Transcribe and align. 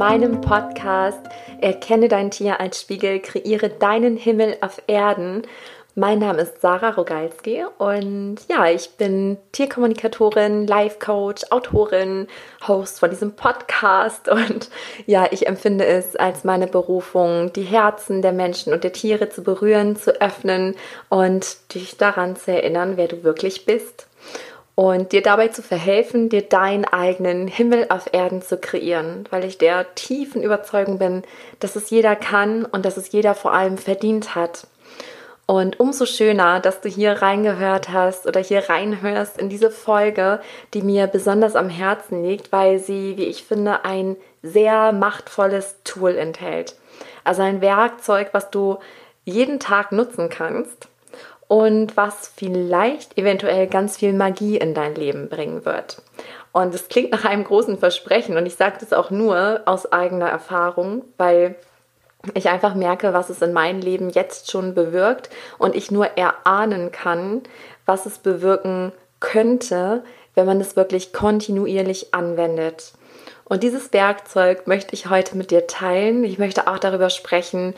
meinem 0.00 0.40
Podcast 0.40 1.20
Erkenne 1.60 2.08
dein 2.08 2.30
Tier 2.30 2.58
als 2.58 2.80
Spiegel, 2.80 3.20
kreiere 3.20 3.68
deinen 3.68 4.16
Himmel 4.16 4.56
auf 4.62 4.80
Erden. 4.86 5.42
Mein 5.94 6.20
Name 6.20 6.40
ist 6.40 6.62
Sarah 6.62 6.88
Rogalski 6.88 7.66
und 7.76 8.36
ja, 8.48 8.64
ich 8.70 8.92
bin 8.96 9.36
Tierkommunikatorin, 9.52 10.66
Life 10.66 11.00
Coach, 11.00 11.44
Autorin, 11.50 12.28
Host 12.66 12.98
von 13.00 13.10
diesem 13.10 13.32
Podcast 13.32 14.30
und 14.30 14.70
ja, 15.04 15.28
ich 15.30 15.46
empfinde 15.46 15.84
es 15.84 16.16
als 16.16 16.44
meine 16.44 16.66
Berufung, 16.66 17.52
die 17.52 17.64
Herzen 17.64 18.22
der 18.22 18.32
Menschen 18.32 18.72
und 18.72 18.84
der 18.84 18.94
Tiere 18.94 19.28
zu 19.28 19.42
berühren, 19.42 19.96
zu 19.96 20.18
öffnen 20.22 20.76
und 21.10 21.74
dich 21.74 21.98
daran 21.98 22.36
zu 22.36 22.52
erinnern, 22.52 22.96
wer 22.96 23.08
du 23.08 23.22
wirklich 23.22 23.66
bist 23.66 24.06
und 24.80 25.12
dir 25.12 25.20
dabei 25.20 25.48
zu 25.48 25.60
verhelfen, 25.60 26.30
dir 26.30 26.40
deinen 26.40 26.86
eigenen 26.86 27.48
Himmel 27.48 27.88
auf 27.90 28.14
Erden 28.14 28.40
zu 28.40 28.56
kreieren, 28.56 29.26
weil 29.28 29.44
ich 29.44 29.58
der 29.58 29.94
tiefen 29.94 30.42
Überzeugung 30.42 30.98
bin, 30.98 31.22
dass 31.58 31.76
es 31.76 31.90
jeder 31.90 32.16
kann 32.16 32.64
und 32.64 32.86
dass 32.86 32.96
es 32.96 33.12
jeder 33.12 33.34
vor 33.34 33.52
allem 33.52 33.76
verdient 33.76 34.34
hat. 34.34 34.66
Und 35.44 35.80
umso 35.80 36.06
schöner, 36.06 36.60
dass 36.60 36.80
du 36.80 36.88
hier 36.88 37.20
reingehört 37.20 37.90
hast 37.90 38.26
oder 38.26 38.40
hier 38.40 38.70
reinhörst 38.70 39.36
in 39.36 39.50
diese 39.50 39.70
Folge, 39.70 40.40
die 40.72 40.80
mir 40.80 41.08
besonders 41.08 41.56
am 41.56 41.68
Herzen 41.68 42.24
liegt, 42.24 42.50
weil 42.50 42.78
sie, 42.78 43.18
wie 43.18 43.26
ich 43.26 43.44
finde, 43.44 43.84
ein 43.84 44.16
sehr 44.42 44.92
machtvolles 44.92 45.76
Tool 45.84 46.16
enthält. 46.16 46.74
Also 47.22 47.42
ein 47.42 47.60
Werkzeug, 47.60 48.30
was 48.32 48.50
du 48.50 48.78
jeden 49.26 49.60
Tag 49.60 49.92
nutzen 49.92 50.30
kannst 50.30 50.88
und 51.50 51.96
was 51.96 52.32
vielleicht 52.36 53.18
eventuell 53.18 53.66
ganz 53.66 53.96
viel 53.96 54.12
Magie 54.12 54.56
in 54.56 54.72
dein 54.72 54.94
Leben 54.94 55.28
bringen 55.28 55.64
wird. 55.64 56.00
Und 56.52 56.72
es 56.72 56.88
klingt 56.88 57.10
nach 57.10 57.24
einem 57.24 57.42
großen 57.42 57.76
Versprechen 57.76 58.36
und 58.36 58.46
ich 58.46 58.54
sage 58.54 58.76
das 58.78 58.92
auch 58.92 59.10
nur 59.10 59.62
aus 59.64 59.90
eigener 59.90 60.28
Erfahrung, 60.28 61.04
weil 61.16 61.56
ich 62.34 62.48
einfach 62.48 62.76
merke, 62.76 63.14
was 63.14 63.30
es 63.30 63.42
in 63.42 63.52
meinem 63.52 63.80
Leben 63.80 64.10
jetzt 64.10 64.48
schon 64.48 64.76
bewirkt 64.76 65.28
und 65.58 65.74
ich 65.74 65.90
nur 65.90 66.06
erahnen 66.16 66.92
kann, 66.92 67.42
was 67.84 68.06
es 68.06 68.18
bewirken 68.18 68.92
könnte, 69.18 70.04
wenn 70.36 70.46
man 70.46 70.60
es 70.60 70.76
wirklich 70.76 71.12
kontinuierlich 71.12 72.14
anwendet. 72.14 72.92
Und 73.44 73.64
dieses 73.64 73.92
Werkzeug 73.92 74.68
möchte 74.68 74.94
ich 74.94 75.10
heute 75.10 75.36
mit 75.36 75.50
dir 75.50 75.66
teilen. 75.66 76.22
Ich 76.22 76.38
möchte 76.38 76.68
auch 76.68 76.78
darüber 76.78 77.10
sprechen, 77.10 77.74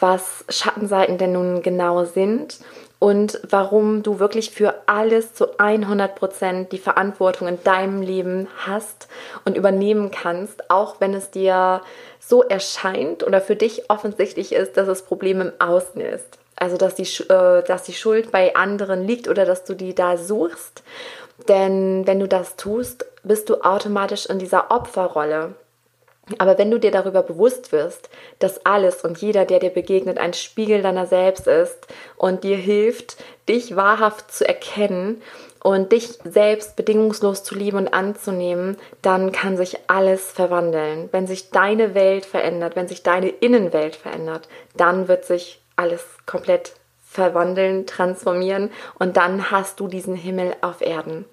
was 0.00 0.44
Schattenseiten 0.48 1.18
denn 1.18 1.30
nun 1.30 1.62
genau 1.62 2.04
sind 2.04 2.58
und 3.02 3.40
warum 3.50 4.04
du 4.04 4.20
wirklich 4.20 4.52
für 4.52 4.76
alles 4.86 5.34
zu 5.34 5.58
100 5.58 6.14
Prozent 6.14 6.70
die 6.70 6.78
Verantwortung 6.78 7.48
in 7.48 7.58
deinem 7.64 8.00
Leben 8.00 8.46
hast 8.64 9.08
und 9.44 9.56
übernehmen 9.56 10.12
kannst, 10.12 10.70
auch 10.70 11.00
wenn 11.00 11.12
es 11.12 11.32
dir 11.32 11.80
so 12.20 12.44
erscheint 12.44 13.26
oder 13.26 13.40
für 13.40 13.56
dich 13.56 13.90
offensichtlich 13.90 14.52
ist, 14.52 14.76
dass 14.76 14.86
das 14.86 15.02
Problem 15.02 15.40
im 15.40 15.52
Außen 15.58 16.00
ist. 16.00 16.38
Also, 16.54 16.76
dass 16.76 16.94
die, 16.94 17.02
äh, 17.24 17.64
dass 17.64 17.82
die 17.82 17.92
Schuld 17.92 18.30
bei 18.30 18.54
anderen 18.54 19.04
liegt 19.04 19.26
oder 19.26 19.46
dass 19.46 19.64
du 19.64 19.74
die 19.74 19.96
da 19.96 20.16
suchst. 20.16 20.84
Denn 21.48 22.06
wenn 22.06 22.20
du 22.20 22.28
das 22.28 22.54
tust, 22.54 23.04
bist 23.24 23.48
du 23.48 23.62
automatisch 23.62 24.26
in 24.26 24.38
dieser 24.38 24.70
Opferrolle. 24.70 25.56
Aber 26.38 26.56
wenn 26.56 26.70
du 26.70 26.78
dir 26.78 26.92
darüber 26.92 27.22
bewusst 27.22 27.72
wirst, 27.72 28.08
dass 28.38 28.64
alles 28.64 29.02
und 29.02 29.18
jeder, 29.18 29.44
der 29.44 29.58
dir 29.58 29.70
begegnet, 29.70 30.18
ein 30.18 30.34
Spiegel 30.34 30.80
deiner 30.80 31.06
selbst 31.06 31.48
ist 31.48 31.88
und 32.16 32.44
dir 32.44 32.56
hilft, 32.56 33.16
dich 33.48 33.74
wahrhaft 33.74 34.32
zu 34.32 34.46
erkennen 34.46 35.20
und 35.62 35.90
dich 35.90 36.18
selbst 36.24 36.76
bedingungslos 36.76 37.42
zu 37.42 37.56
lieben 37.56 37.76
und 37.76 37.88
anzunehmen, 37.92 38.76
dann 39.02 39.32
kann 39.32 39.56
sich 39.56 39.78
alles 39.88 40.30
verwandeln. 40.30 41.08
Wenn 41.10 41.26
sich 41.26 41.50
deine 41.50 41.94
Welt 41.94 42.24
verändert, 42.24 42.76
wenn 42.76 42.88
sich 42.88 43.02
deine 43.02 43.28
Innenwelt 43.28 43.96
verändert, 43.96 44.48
dann 44.76 45.08
wird 45.08 45.24
sich 45.24 45.60
alles 45.74 46.04
komplett 46.24 46.74
verwandeln, 47.12 47.86
transformieren 47.86 48.70
und 48.98 49.16
dann 49.16 49.50
hast 49.50 49.80
du 49.80 49.88
diesen 49.88 50.14
Himmel 50.14 50.54
auf 50.62 50.80
Erden. 50.80 51.26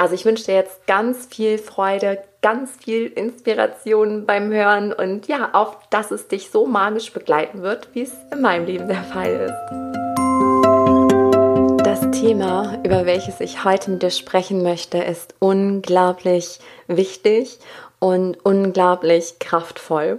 Also 0.00 0.14
ich 0.14 0.24
wünsche 0.24 0.46
dir 0.46 0.54
jetzt 0.54 0.86
ganz 0.86 1.26
viel 1.26 1.58
Freude, 1.58 2.22
ganz 2.40 2.70
viel 2.82 3.08
Inspiration 3.08 4.24
beim 4.24 4.50
Hören 4.50 4.94
und 4.94 5.28
ja, 5.28 5.50
auf 5.52 5.76
dass 5.90 6.10
es 6.10 6.26
dich 6.26 6.50
so 6.50 6.64
magisch 6.64 7.12
begleiten 7.12 7.60
wird, 7.60 7.90
wie 7.92 8.00
es 8.00 8.14
in 8.32 8.40
meinem 8.40 8.64
Leben 8.64 8.88
der 8.88 9.04
Fall 9.04 9.30
ist. 9.30 9.52
Das 11.84 12.00
Thema, 12.18 12.78
über 12.82 13.04
welches 13.04 13.40
ich 13.40 13.62
heute 13.66 13.90
mit 13.90 14.02
dir 14.02 14.08
sprechen 14.08 14.62
möchte, 14.62 14.96
ist 14.96 15.34
unglaublich 15.38 16.60
wichtig 16.86 17.58
und 17.98 18.42
unglaublich 18.42 19.38
kraftvoll. 19.38 20.18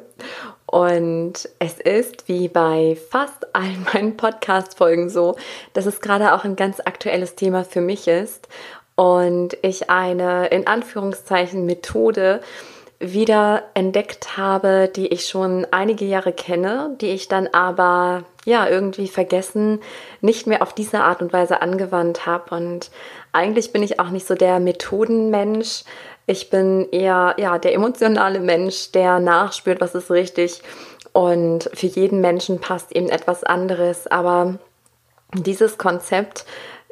Und 0.68 1.50
es 1.60 1.80
ist 1.80 2.30
wie 2.30 2.48
bei 2.48 2.96
fast 3.10 3.56
allen 3.56 3.84
meinen 3.94 4.16
Podcast-Folgen 4.16 5.10
so, 5.10 5.36
dass 5.74 5.88
es 5.88 6.02
gerade 6.02 6.34
auch 6.34 6.46
ein 6.46 6.56
ganz 6.56 6.80
aktuelles 6.80 7.36
Thema 7.36 7.66
für 7.66 7.82
mich 7.82 8.08
ist 8.08 8.48
und 9.02 9.58
ich 9.64 9.90
eine 9.90 10.46
in 10.50 10.68
Anführungszeichen 10.68 11.66
Methode 11.66 12.40
wieder 13.00 13.64
entdeckt 13.74 14.38
habe, 14.38 14.92
die 14.96 15.08
ich 15.08 15.26
schon 15.26 15.66
einige 15.72 16.06
Jahre 16.06 16.32
kenne, 16.32 16.96
die 17.02 17.10
ich 17.10 17.28
dann 17.28 17.48
aber 17.48 18.26
ja 18.46 18.68
irgendwie 18.68 19.08
vergessen, 19.08 19.80
nicht 20.22 20.46
mehr 20.46 20.62
auf 20.62 20.74
diese 20.74 21.00
Art 21.00 21.24
und 21.24 21.34
Weise 21.34 21.64
angewandt 21.64 22.28
habe. 22.28 22.54
Und 22.54 22.92
eigentlich 23.32 23.74
bin 23.74 23.82
ich 23.82 24.00
auch 24.00 24.12
nicht 24.12 24.28
so 24.28 24.36
der 24.36 24.60
Methodenmensch. 24.60 25.84
Ich 26.28 26.52
bin 26.52 26.88
eher 26.92 27.34
ja 27.40 27.58
der 27.58 27.74
emotionale 27.74 28.40
Mensch, 28.40 28.92
der 28.92 29.18
nachspürt, 29.20 29.82
was 29.82 29.96
ist 29.96 30.12
richtig. 30.12 30.62
Und 31.12 31.72
für 31.74 31.88
jeden 31.88 32.22
Menschen 32.22 32.60
passt 32.60 32.96
eben 32.96 33.10
etwas 33.10 33.44
anderes. 33.44 34.06
Aber 34.06 34.60
dieses 35.34 35.80
Konzept 35.80 36.46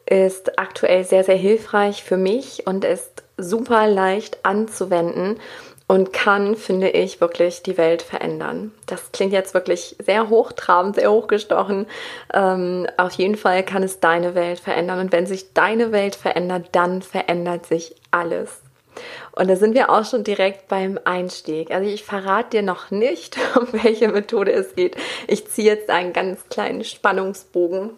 ist 0.09 0.57
aktuell 0.57 1.03
sehr, 1.03 1.23
sehr 1.23 1.35
hilfreich 1.35 2.03
für 2.03 2.17
mich 2.17 2.65
und 2.65 2.83
ist 2.83 3.23
super 3.37 3.87
leicht 3.87 4.39
anzuwenden 4.43 5.39
und 5.87 6.13
kann, 6.13 6.55
finde 6.55 6.89
ich, 6.89 7.21
wirklich 7.21 7.61
die 7.61 7.77
Welt 7.77 8.01
verändern. 8.01 8.71
Das 8.87 9.11
klingt 9.11 9.33
jetzt 9.33 9.53
wirklich 9.53 9.95
sehr 9.99 10.29
hochtrabend, 10.29 10.95
sehr 10.95 11.11
hochgestochen. 11.11 11.85
Ähm, 12.33 12.87
auf 12.97 13.13
jeden 13.13 13.37
Fall 13.37 13.63
kann 13.63 13.83
es 13.83 13.99
deine 13.99 14.35
Welt 14.35 14.59
verändern. 14.59 14.99
Und 14.99 15.11
wenn 15.11 15.25
sich 15.27 15.53
deine 15.53 15.91
Welt 15.91 16.15
verändert, 16.15 16.69
dann 16.71 17.01
verändert 17.01 17.65
sich 17.67 17.95
alles. 18.11 18.61
Und 19.31 19.47
da 19.49 19.55
sind 19.55 19.75
wir 19.75 19.89
auch 19.89 20.05
schon 20.05 20.23
direkt 20.23 20.67
beim 20.67 20.99
Einstieg. 21.05 21.71
Also 21.71 21.87
ich 21.87 22.03
verrate 22.03 22.57
dir 22.57 22.63
noch 22.63 22.91
nicht, 22.91 23.37
um 23.55 23.67
welche 23.71 24.09
Methode 24.09 24.51
es 24.51 24.75
geht. 24.75 24.95
Ich 25.27 25.47
ziehe 25.47 25.71
jetzt 25.73 25.89
einen 25.89 26.13
ganz 26.13 26.49
kleinen 26.49 26.83
Spannungsbogen 26.83 27.91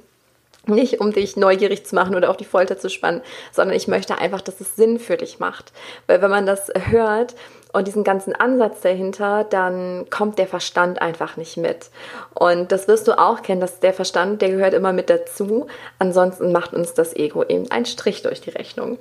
nicht 0.68 1.00
um 1.00 1.12
dich 1.12 1.38
neugierig 1.38 1.86
zu 1.86 1.96
machen 1.96 2.16
oder 2.16 2.30
auf 2.30 2.38
die 2.38 2.46
Folter 2.46 2.78
zu 2.78 2.90
spannen, 2.90 3.22
sondern 3.52 3.76
ich 3.76 3.88
möchte 3.88 4.18
einfach, 4.18 4.42
dass 4.42 4.62
es 4.62 4.76
Sinn 4.76 5.00
für 5.00 5.18
dich 5.18 5.40
macht. 5.40 5.72
Weil 6.08 6.22
wenn 6.22 6.30
man 6.30 6.46
das 6.46 6.72
hört 6.90 7.36
und 7.74 7.88
diesen 7.88 8.04
ganzen 8.04 8.36
Ansatz 8.36 8.82
dahinter, 8.82 9.44
dann 9.44 10.06
kommt 10.10 10.38
der 10.38 10.48
Verstand 10.48 11.02
einfach 11.02 11.38
nicht 11.38 11.58
mit. 11.58 11.90
Und 12.34 12.72
das 12.72 12.88
wirst 12.88 13.08
du 13.08 13.18
auch 13.18 13.42
kennen, 13.42 13.62
dass 13.62 13.80
der 13.80 13.94
Verstand, 13.94 14.42
der 14.42 14.50
gehört 14.50 14.74
immer 14.74 14.94
mit 14.94 15.10
dazu. 15.10 15.68
Ansonsten 16.00 16.52
macht 16.52 16.74
uns 16.74 16.94
das 16.94 17.16
Ego 17.16 17.44
eben 17.44 17.72
einen 17.72 17.86
Strich 17.86 18.22
durch 18.22 18.42
die 18.42 18.52
Rechnung. 18.52 19.00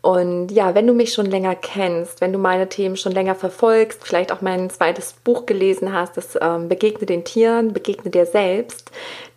Und 0.00 0.52
ja, 0.52 0.74
wenn 0.74 0.86
du 0.86 0.92
mich 0.92 1.12
schon 1.12 1.26
länger 1.26 1.56
kennst, 1.56 2.20
wenn 2.20 2.32
du 2.32 2.38
meine 2.38 2.68
Themen 2.68 2.96
schon 2.96 3.10
länger 3.10 3.34
verfolgst, 3.34 4.04
vielleicht 4.04 4.30
auch 4.30 4.40
mein 4.40 4.70
zweites 4.70 5.12
Buch 5.12 5.46
gelesen 5.46 5.92
hast, 5.92 6.16
das 6.16 6.38
ähm, 6.40 6.68
Begegne 6.68 7.06
den 7.06 7.24
Tieren, 7.24 7.72
begegne 7.72 8.10
dir 8.10 8.24
selbst, 8.24 8.92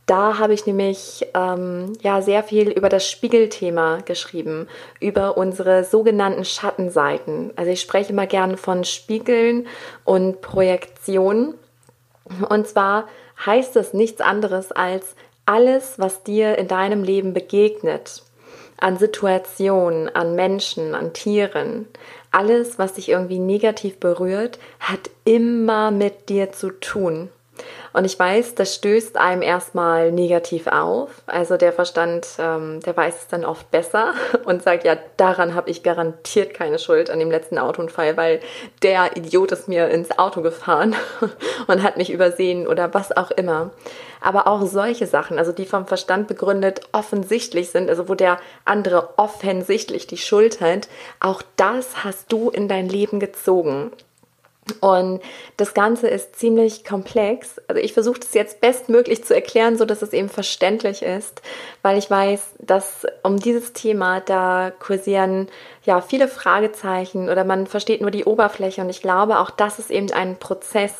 da 0.09 0.39
habe 0.39 0.55
ich 0.55 0.65
nämlich 0.65 1.27
ähm, 1.35 1.93
ja 2.01 2.23
sehr 2.23 2.41
viel 2.41 2.71
über 2.71 2.89
das 2.89 3.07
Spiegelthema 3.07 3.99
geschrieben, 4.05 4.67
über 4.99 5.37
unsere 5.37 5.83
sogenannten 5.83 6.45
Schattenseiten. 6.45 7.51
Also 7.55 7.69
ich 7.69 7.81
spreche 7.81 8.11
immer 8.11 8.25
gerne 8.25 8.57
von 8.57 8.83
Spiegeln 8.85 9.67
und 10.05 10.41
Projektionen. 10.41 11.53
Und 12.49 12.67
zwar 12.67 13.07
heißt 13.45 13.75
es 13.75 13.93
nichts 13.93 14.19
anderes 14.19 14.71
als 14.71 15.15
alles, 15.45 15.99
was 15.99 16.23
dir 16.23 16.57
in 16.57 16.67
deinem 16.67 17.03
Leben 17.03 17.33
begegnet, 17.33 18.23
an 18.77 18.97
Situationen, 18.97 20.09
an 20.15 20.33
Menschen, 20.33 20.95
an 20.95 21.13
Tieren, 21.13 21.87
alles, 22.31 22.79
was 22.79 22.93
dich 22.93 23.09
irgendwie 23.09 23.39
negativ 23.39 23.99
berührt, 23.99 24.57
hat 24.79 25.11
immer 25.23 25.91
mit 25.91 26.29
dir 26.29 26.51
zu 26.51 26.71
tun. 26.71 27.29
Und 27.91 28.05
ich 28.05 28.17
weiß, 28.17 28.55
das 28.55 28.75
stößt 28.75 29.17
einem 29.17 29.41
erstmal 29.41 30.11
negativ 30.11 30.67
auf. 30.67 31.09
Also 31.25 31.57
der 31.57 31.73
Verstand, 31.73 32.27
ähm, 32.37 32.79
der 32.81 32.95
weiß 32.95 33.21
es 33.21 33.27
dann 33.27 33.45
oft 33.45 33.71
besser 33.71 34.13
und 34.45 34.61
sagt, 34.61 34.83
ja, 34.83 34.97
daran 35.17 35.55
habe 35.55 35.69
ich 35.69 35.83
garantiert 35.83 36.53
keine 36.53 36.79
Schuld 36.79 37.09
an 37.09 37.19
dem 37.19 37.31
letzten 37.31 37.57
Autounfall, 37.57 38.15
weil 38.17 38.41
der 38.83 39.17
Idiot 39.17 39.51
ist 39.51 39.67
mir 39.67 39.89
ins 39.89 40.17
Auto 40.17 40.41
gefahren 40.41 40.95
und 41.67 41.83
hat 41.83 41.97
mich 41.97 42.11
übersehen 42.11 42.67
oder 42.67 42.93
was 42.93 43.15
auch 43.15 43.31
immer. 43.31 43.71
Aber 44.21 44.47
auch 44.47 44.65
solche 44.65 45.07
Sachen, 45.07 45.39
also 45.39 45.51
die 45.51 45.65
vom 45.65 45.87
Verstand 45.87 46.27
begründet 46.27 46.81
offensichtlich 46.91 47.69
sind, 47.69 47.89
also 47.89 48.09
wo 48.09 48.15
der 48.15 48.37
andere 48.65 49.17
offensichtlich 49.17 50.07
die 50.07 50.17
Schuld 50.17 50.59
hat, 50.61 50.89
auch 51.19 51.41
das 51.55 52.03
hast 52.03 52.31
du 52.31 52.49
in 52.49 52.67
dein 52.67 52.89
Leben 52.89 53.19
gezogen. 53.19 53.91
Und 54.81 55.21
das 55.57 55.73
Ganze 55.73 56.07
ist 56.07 56.35
ziemlich 56.37 56.83
komplex. 56.85 57.59
Also 57.67 57.81
ich 57.81 57.93
versuche 57.93 58.19
das 58.19 58.33
jetzt 58.33 58.61
bestmöglich 58.61 59.23
zu 59.23 59.33
erklären, 59.35 59.77
so 59.77 59.85
dass 59.85 60.01
es 60.01 60.13
eben 60.13 60.29
verständlich 60.29 61.01
ist, 61.01 61.41
weil 61.81 61.97
ich 61.97 62.09
weiß, 62.09 62.55
dass 62.59 63.05
um 63.23 63.37
dieses 63.37 63.73
Thema 63.73 64.19
da 64.21 64.71
kursieren 64.79 65.47
ja 65.83 66.01
viele 66.01 66.27
Fragezeichen 66.27 67.29
oder 67.29 67.43
man 67.43 67.67
versteht 67.67 68.01
nur 68.01 68.11
die 68.11 68.25
Oberfläche 68.25 68.81
und 68.81 68.89
ich 68.89 69.01
glaube 69.01 69.39
auch 69.39 69.49
das 69.49 69.79
ist 69.79 69.91
eben 69.91 70.11
ein 70.11 70.37
Prozess, 70.37 70.93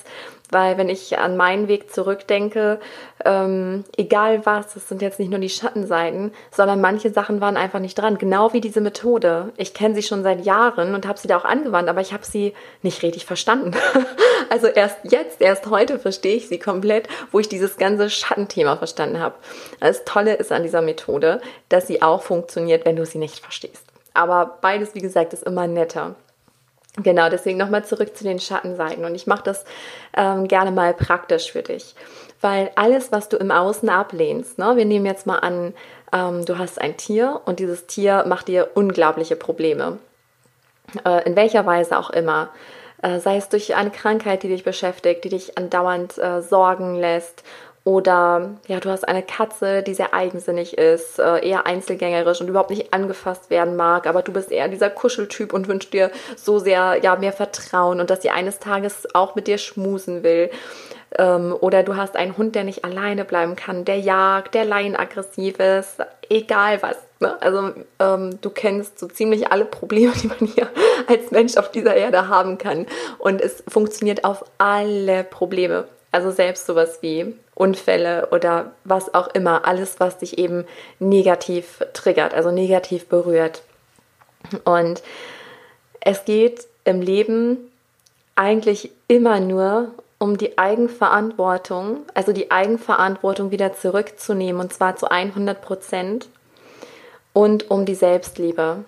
weil 0.51 0.77
wenn 0.77 0.89
ich 0.89 1.17
an 1.17 1.37
meinen 1.37 1.67
Weg 1.67 1.91
zurückdenke, 1.91 2.79
ähm, 3.23 3.83
egal 3.97 4.45
was, 4.45 4.75
es 4.75 4.87
sind 4.89 5.01
jetzt 5.01 5.19
nicht 5.19 5.29
nur 5.29 5.39
die 5.39 5.49
Schattenseiten, 5.49 6.31
sondern 6.51 6.81
manche 6.81 7.11
Sachen 7.11 7.41
waren 7.41 7.57
einfach 7.57 7.79
nicht 7.79 7.97
dran. 7.97 8.17
Genau 8.17 8.53
wie 8.53 8.61
diese 8.61 8.81
Methode. 8.81 9.51
Ich 9.57 9.73
kenne 9.73 9.95
sie 9.95 10.03
schon 10.03 10.23
seit 10.23 10.45
Jahren 10.45 10.95
und 10.95 11.07
habe 11.07 11.19
sie 11.19 11.27
da 11.27 11.37
auch 11.37 11.45
angewandt, 11.45 11.89
aber 11.89 12.01
ich 12.01 12.13
habe 12.13 12.25
sie 12.25 12.53
nicht 12.81 13.03
richtig 13.03 13.25
verstanden. 13.25 13.73
also 14.49 14.67
erst 14.67 14.97
jetzt, 15.03 15.41
erst 15.41 15.69
heute 15.69 15.99
verstehe 15.99 16.35
ich 16.35 16.47
sie 16.47 16.59
komplett, 16.59 17.07
wo 17.31 17.39
ich 17.39 17.49
dieses 17.49 17.77
ganze 17.77 18.09
Schattenthema 18.09 18.77
verstanden 18.77 19.19
habe. 19.19 19.35
Das 19.79 20.05
Tolle 20.05 20.35
ist 20.35 20.51
an 20.51 20.63
dieser 20.63 20.81
Methode, 20.81 21.41
dass 21.69 21.87
sie 21.87 22.01
auch 22.01 22.21
funktioniert, 22.21 22.85
wenn 22.85 22.95
du 22.95 23.05
sie 23.05 23.17
nicht 23.17 23.39
verstehst. 23.39 23.83
Aber 24.13 24.57
beides, 24.61 24.95
wie 24.95 25.01
gesagt, 25.01 25.33
ist 25.33 25.43
immer 25.43 25.67
netter. 25.67 26.15
Genau, 26.97 27.29
deswegen 27.29 27.57
nochmal 27.57 27.85
zurück 27.85 28.17
zu 28.17 28.23
den 28.23 28.39
Schattenseiten. 28.39 29.05
Und 29.05 29.15
ich 29.15 29.27
mache 29.27 29.43
das 29.43 29.63
ähm, 30.17 30.47
gerne 30.47 30.71
mal 30.71 30.93
praktisch 30.93 31.51
für 31.51 31.61
dich. 31.61 31.95
Weil 32.41 32.71
alles, 32.75 33.11
was 33.11 33.29
du 33.29 33.37
im 33.37 33.51
Außen 33.51 33.89
ablehnst, 33.89 34.57
ne, 34.57 34.75
wir 34.75 34.85
nehmen 34.85 35.05
jetzt 35.05 35.27
mal 35.27 35.39
an, 35.39 35.73
ähm, 36.11 36.45
du 36.45 36.57
hast 36.57 36.81
ein 36.81 36.97
Tier 36.97 37.41
und 37.45 37.59
dieses 37.59 37.85
Tier 37.85 38.25
macht 38.27 38.47
dir 38.47 38.71
unglaubliche 38.73 39.35
Probleme. 39.35 39.99
Äh, 41.05 41.25
in 41.27 41.35
welcher 41.35 41.65
Weise 41.65 41.97
auch 41.97 42.09
immer. 42.09 42.49
Äh, 43.01 43.19
sei 43.19 43.37
es 43.37 43.49
durch 43.49 43.75
eine 43.75 43.91
Krankheit, 43.91 44.43
die 44.43 44.49
dich 44.49 44.63
beschäftigt, 44.63 45.23
die 45.23 45.29
dich 45.29 45.57
andauernd 45.57 46.17
äh, 46.17 46.41
sorgen 46.41 46.95
lässt 46.95 47.43
oder 47.89 48.51
ja, 48.67 48.79
du 48.79 48.91
hast 48.91 49.07
eine 49.07 49.23
Katze, 49.23 49.81
die 49.81 49.95
sehr 49.95 50.13
eigensinnig 50.13 50.77
ist, 50.77 51.17
äh, 51.17 51.43
eher 51.43 51.65
einzelgängerisch 51.65 52.39
und 52.39 52.47
überhaupt 52.47 52.69
nicht 52.69 52.93
angefasst 52.93 53.49
werden 53.49 53.75
mag, 53.75 54.05
aber 54.05 54.21
du 54.21 54.31
bist 54.31 54.51
eher 54.51 54.67
dieser 54.67 54.91
Kuscheltyp 54.91 55.53
und 55.53 55.67
wünschst 55.67 55.91
dir 55.91 56.11
so 56.35 56.59
sehr 56.59 56.99
ja 57.01 57.15
mehr 57.15 57.33
Vertrauen 57.33 57.99
und 57.99 58.11
dass 58.11 58.21
sie 58.21 58.29
eines 58.29 58.59
Tages 58.59 59.07
auch 59.15 59.33
mit 59.33 59.47
dir 59.47 59.57
schmusen 59.57 60.21
will. 60.21 60.51
Ähm, 61.17 61.55
oder 61.59 61.81
du 61.81 61.95
hast 61.95 62.15
einen 62.15 62.37
Hund, 62.37 62.53
der 62.53 62.63
nicht 62.63 62.85
alleine 62.85 63.25
bleiben 63.25 63.55
kann, 63.55 63.85
der 63.85 63.97
jagt, 63.97 64.53
der 64.53 64.65
laienaggressiv 64.65 65.57
ist, 65.57 65.95
egal 66.29 66.83
was. 66.83 66.97
Ne? 67.19 67.41
Also 67.41 67.71
ähm, 67.97 68.37
du 68.39 68.51
kennst 68.51 68.99
so 68.99 69.07
ziemlich 69.07 69.51
alle 69.51 69.65
Probleme, 69.65 70.13
die 70.21 70.27
man 70.27 70.45
hier 70.45 70.67
als 71.07 71.31
Mensch 71.31 71.57
auf 71.57 71.71
dieser 71.71 71.95
Erde 71.95 72.27
haben 72.27 72.59
kann. 72.59 72.85
Und 73.17 73.41
es 73.41 73.63
funktioniert 73.67 74.25
auf 74.25 74.45
alle 74.59 75.23
Probleme. 75.23 75.85
Also 76.11 76.31
selbst 76.31 76.65
sowas 76.65 76.99
wie 77.01 77.35
Unfälle 77.53 78.29
oder 78.31 78.71
was 78.83 79.13
auch 79.13 79.27
immer, 79.27 79.67
alles, 79.67 79.99
was 79.99 80.17
dich 80.17 80.37
eben 80.37 80.65
negativ 80.99 81.83
triggert, 81.93 82.33
also 82.33 82.51
negativ 82.51 83.07
berührt. 83.07 83.61
Und 84.63 85.03
es 86.01 86.25
geht 86.25 86.67
im 86.83 87.01
Leben 87.01 87.57
eigentlich 88.35 88.91
immer 89.07 89.39
nur 89.39 89.91
um 90.17 90.37
die 90.37 90.57
Eigenverantwortung, 90.57 91.99
also 92.13 92.33
die 92.33 92.51
Eigenverantwortung 92.51 93.51
wieder 93.51 93.73
zurückzunehmen 93.73 94.61
und 94.61 94.73
zwar 94.73 94.95
zu 94.95 95.09
100 95.09 95.61
Prozent 95.61 96.29
und 97.33 97.69
um 97.69 97.85
die 97.85 97.95
Selbstliebe. 97.95 98.83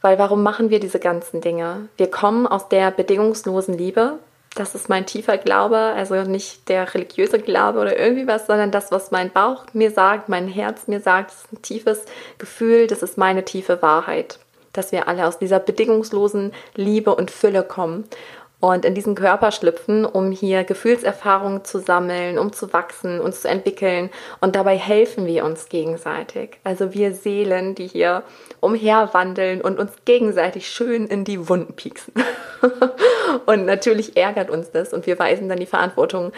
Weil 0.00 0.18
warum 0.18 0.42
machen 0.42 0.70
wir 0.70 0.80
diese 0.80 0.98
ganzen 0.98 1.40
Dinge? 1.40 1.88
Wir 1.96 2.10
kommen 2.10 2.46
aus 2.46 2.68
der 2.68 2.90
bedingungslosen 2.90 3.76
Liebe, 3.76 4.18
das 4.54 4.74
ist 4.74 4.88
mein 4.88 5.06
tiefer 5.06 5.38
Glaube, 5.38 5.76
also 5.76 6.22
nicht 6.22 6.68
der 6.68 6.92
religiöse 6.92 7.38
Glaube 7.38 7.78
oder 7.78 7.98
irgendwie 7.98 8.26
was, 8.26 8.46
sondern 8.46 8.70
das, 8.70 8.90
was 8.90 9.10
mein 9.10 9.30
Bauch 9.30 9.64
mir 9.72 9.90
sagt, 9.90 10.28
mein 10.28 10.48
Herz 10.48 10.88
mir 10.88 11.00
sagt, 11.00 11.30
ist 11.30 11.52
ein 11.52 11.62
tiefes 11.62 12.04
Gefühl, 12.38 12.86
das 12.86 13.02
ist 13.02 13.16
meine 13.16 13.44
tiefe 13.44 13.80
Wahrheit, 13.80 14.40
dass 14.72 14.90
wir 14.90 15.06
alle 15.06 15.26
aus 15.26 15.38
dieser 15.38 15.60
bedingungslosen 15.60 16.52
Liebe 16.74 17.14
und 17.14 17.30
Fülle 17.30 17.62
kommen 17.62 18.04
und 18.60 18.84
in 18.84 18.94
diesen 18.94 19.14
Körper 19.14 19.52
schlüpfen, 19.52 20.04
um 20.04 20.30
hier 20.30 20.64
Gefühlserfahrungen 20.64 21.64
zu 21.64 21.78
sammeln, 21.78 22.38
um 22.38 22.52
zu 22.52 22.72
wachsen, 22.72 23.20
uns 23.20 23.40
zu 23.40 23.48
entwickeln. 23.48 24.10
Und 24.40 24.54
dabei 24.54 24.76
helfen 24.76 25.26
wir 25.26 25.44
uns 25.44 25.70
gegenseitig. 25.70 26.58
Also 26.62 26.92
wir 26.92 27.14
Seelen, 27.14 27.74
die 27.74 27.86
hier 27.86 28.22
umherwandeln 28.60 29.62
und 29.62 29.78
uns 29.78 29.92
gegenseitig 30.04 30.68
schön 30.68 31.06
in 31.06 31.24
die 31.24 31.48
Wunden 31.48 31.72
pieksen. 31.72 32.12
und 33.46 33.64
natürlich 33.64 34.18
ärgert 34.18 34.50
uns 34.50 34.70
das 34.70 34.92
und 34.92 35.06
wir 35.06 35.18
weisen 35.18 35.48
dann 35.48 35.58
die 35.58 35.66
Verantwortung 35.66 36.32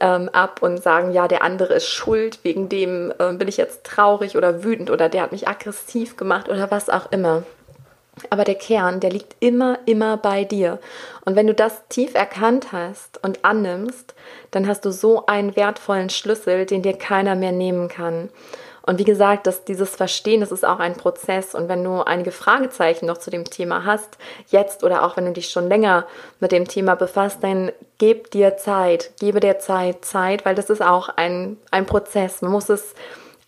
ähm, 0.00 0.30
ab 0.32 0.62
und 0.62 0.82
sagen, 0.82 1.12
ja, 1.12 1.28
der 1.28 1.42
andere 1.42 1.74
ist 1.74 1.88
schuld, 1.88 2.38
wegen 2.42 2.70
dem 2.70 3.12
äh, 3.18 3.34
bin 3.34 3.48
ich 3.48 3.58
jetzt 3.58 3.84
traurig 3.84 4.36
oder 4.36 4.64
wütend 4.64 4.90
oder 4.90 5.10
der 5.10 5.22
hat 5.22 5.32
mich 5.32 5.46
aggressiv 5.46 6.16
gemacht 6.16 6.48
oder 6.48 6.70
was 6.70 6.88
auch 6.88 7.12
immer. 7.12 7.42
Aber 8.30 8.44
der 8.44 8.54
Kern, 8.54 9.00
der 9.00 9.10
liegt 9.10 9.36
immer, 9.40 9.78
immer 9.84 10.16
bei 10.16 10.44
dir. 10.44 10.78
Und 11.24 11.36
wenn 11.36 11.46
du 11.46 11.54
das 11.54 11.82
tief 11.88 12.14
erkannt 12.14 12.72
hast 12.72 13.22
und 13.22 13.44
annimmst, 13.44 14.14
dann 14.52 14.66
hast 14.66 14.84
du 14.86 14.90
so 14.90 15.26
einen 15.26 15.54
wertvollen 15.54 16.08
Schlüssel, 16.08 16.64
den 16.64 16.82
dir 16.82 16.96
keiner 16.96 17.34
mehr 17.34 17.52
nehmen 17.52 17.88
kann. 17.88 18.30
Und 18.86 19.00
wie 19.00 19.04
gesagt, 19.04 19.48
dass 19.48 19.64
dieses 19.64 19.96
Verstehen, 19.96 20.40
das 20.40 20.52
ist 20.52 20.64
auch 20.64 20.78
ein 20.78 20.94
Prozess. 20.94 21.56
Und 21.56 21.68
wenn 21.68 21.82
du 21.82 22.02
einige 22.02 22.30
Fragezeichen 22.30 23.06
noch 23.06 23.18
zu 23.18 23.30
dem 23.30 23.44
Thema 23.44 23.84
hast, 23.84 24.16
jetzt 24.46 24.84
oder 24.84 25.04
auch 25.04 25.16
wenn 25.16 25.26
du 25.26 25.32
dich 25.32 25.50
schon 25.50 25.68
länger 25.68 26.06
mit 26.38 26.52
dem 26.52 26.68
Thema 26.68 26.94
befasst, 26.94 27.42
dann 27.42 27.72
gib 27.98 28.30
dir 28.30 28.56
Zeit, 28.56 29.10
gebe 29.18 29.40
dir 29.40 29.58
Zeit, 29.58 30.04
Zeit, 30.04 30.44
weil 30.46 30.54
das 30.54 30.70
ist 30.70 30.82
auch 30.82 31.08
ein, 31.08 31.56
ein 31.72 31.84
Prozess. 31.84 32.42
Man 32.42 32.52
muss 32.52 32.68
es 32.68 32.94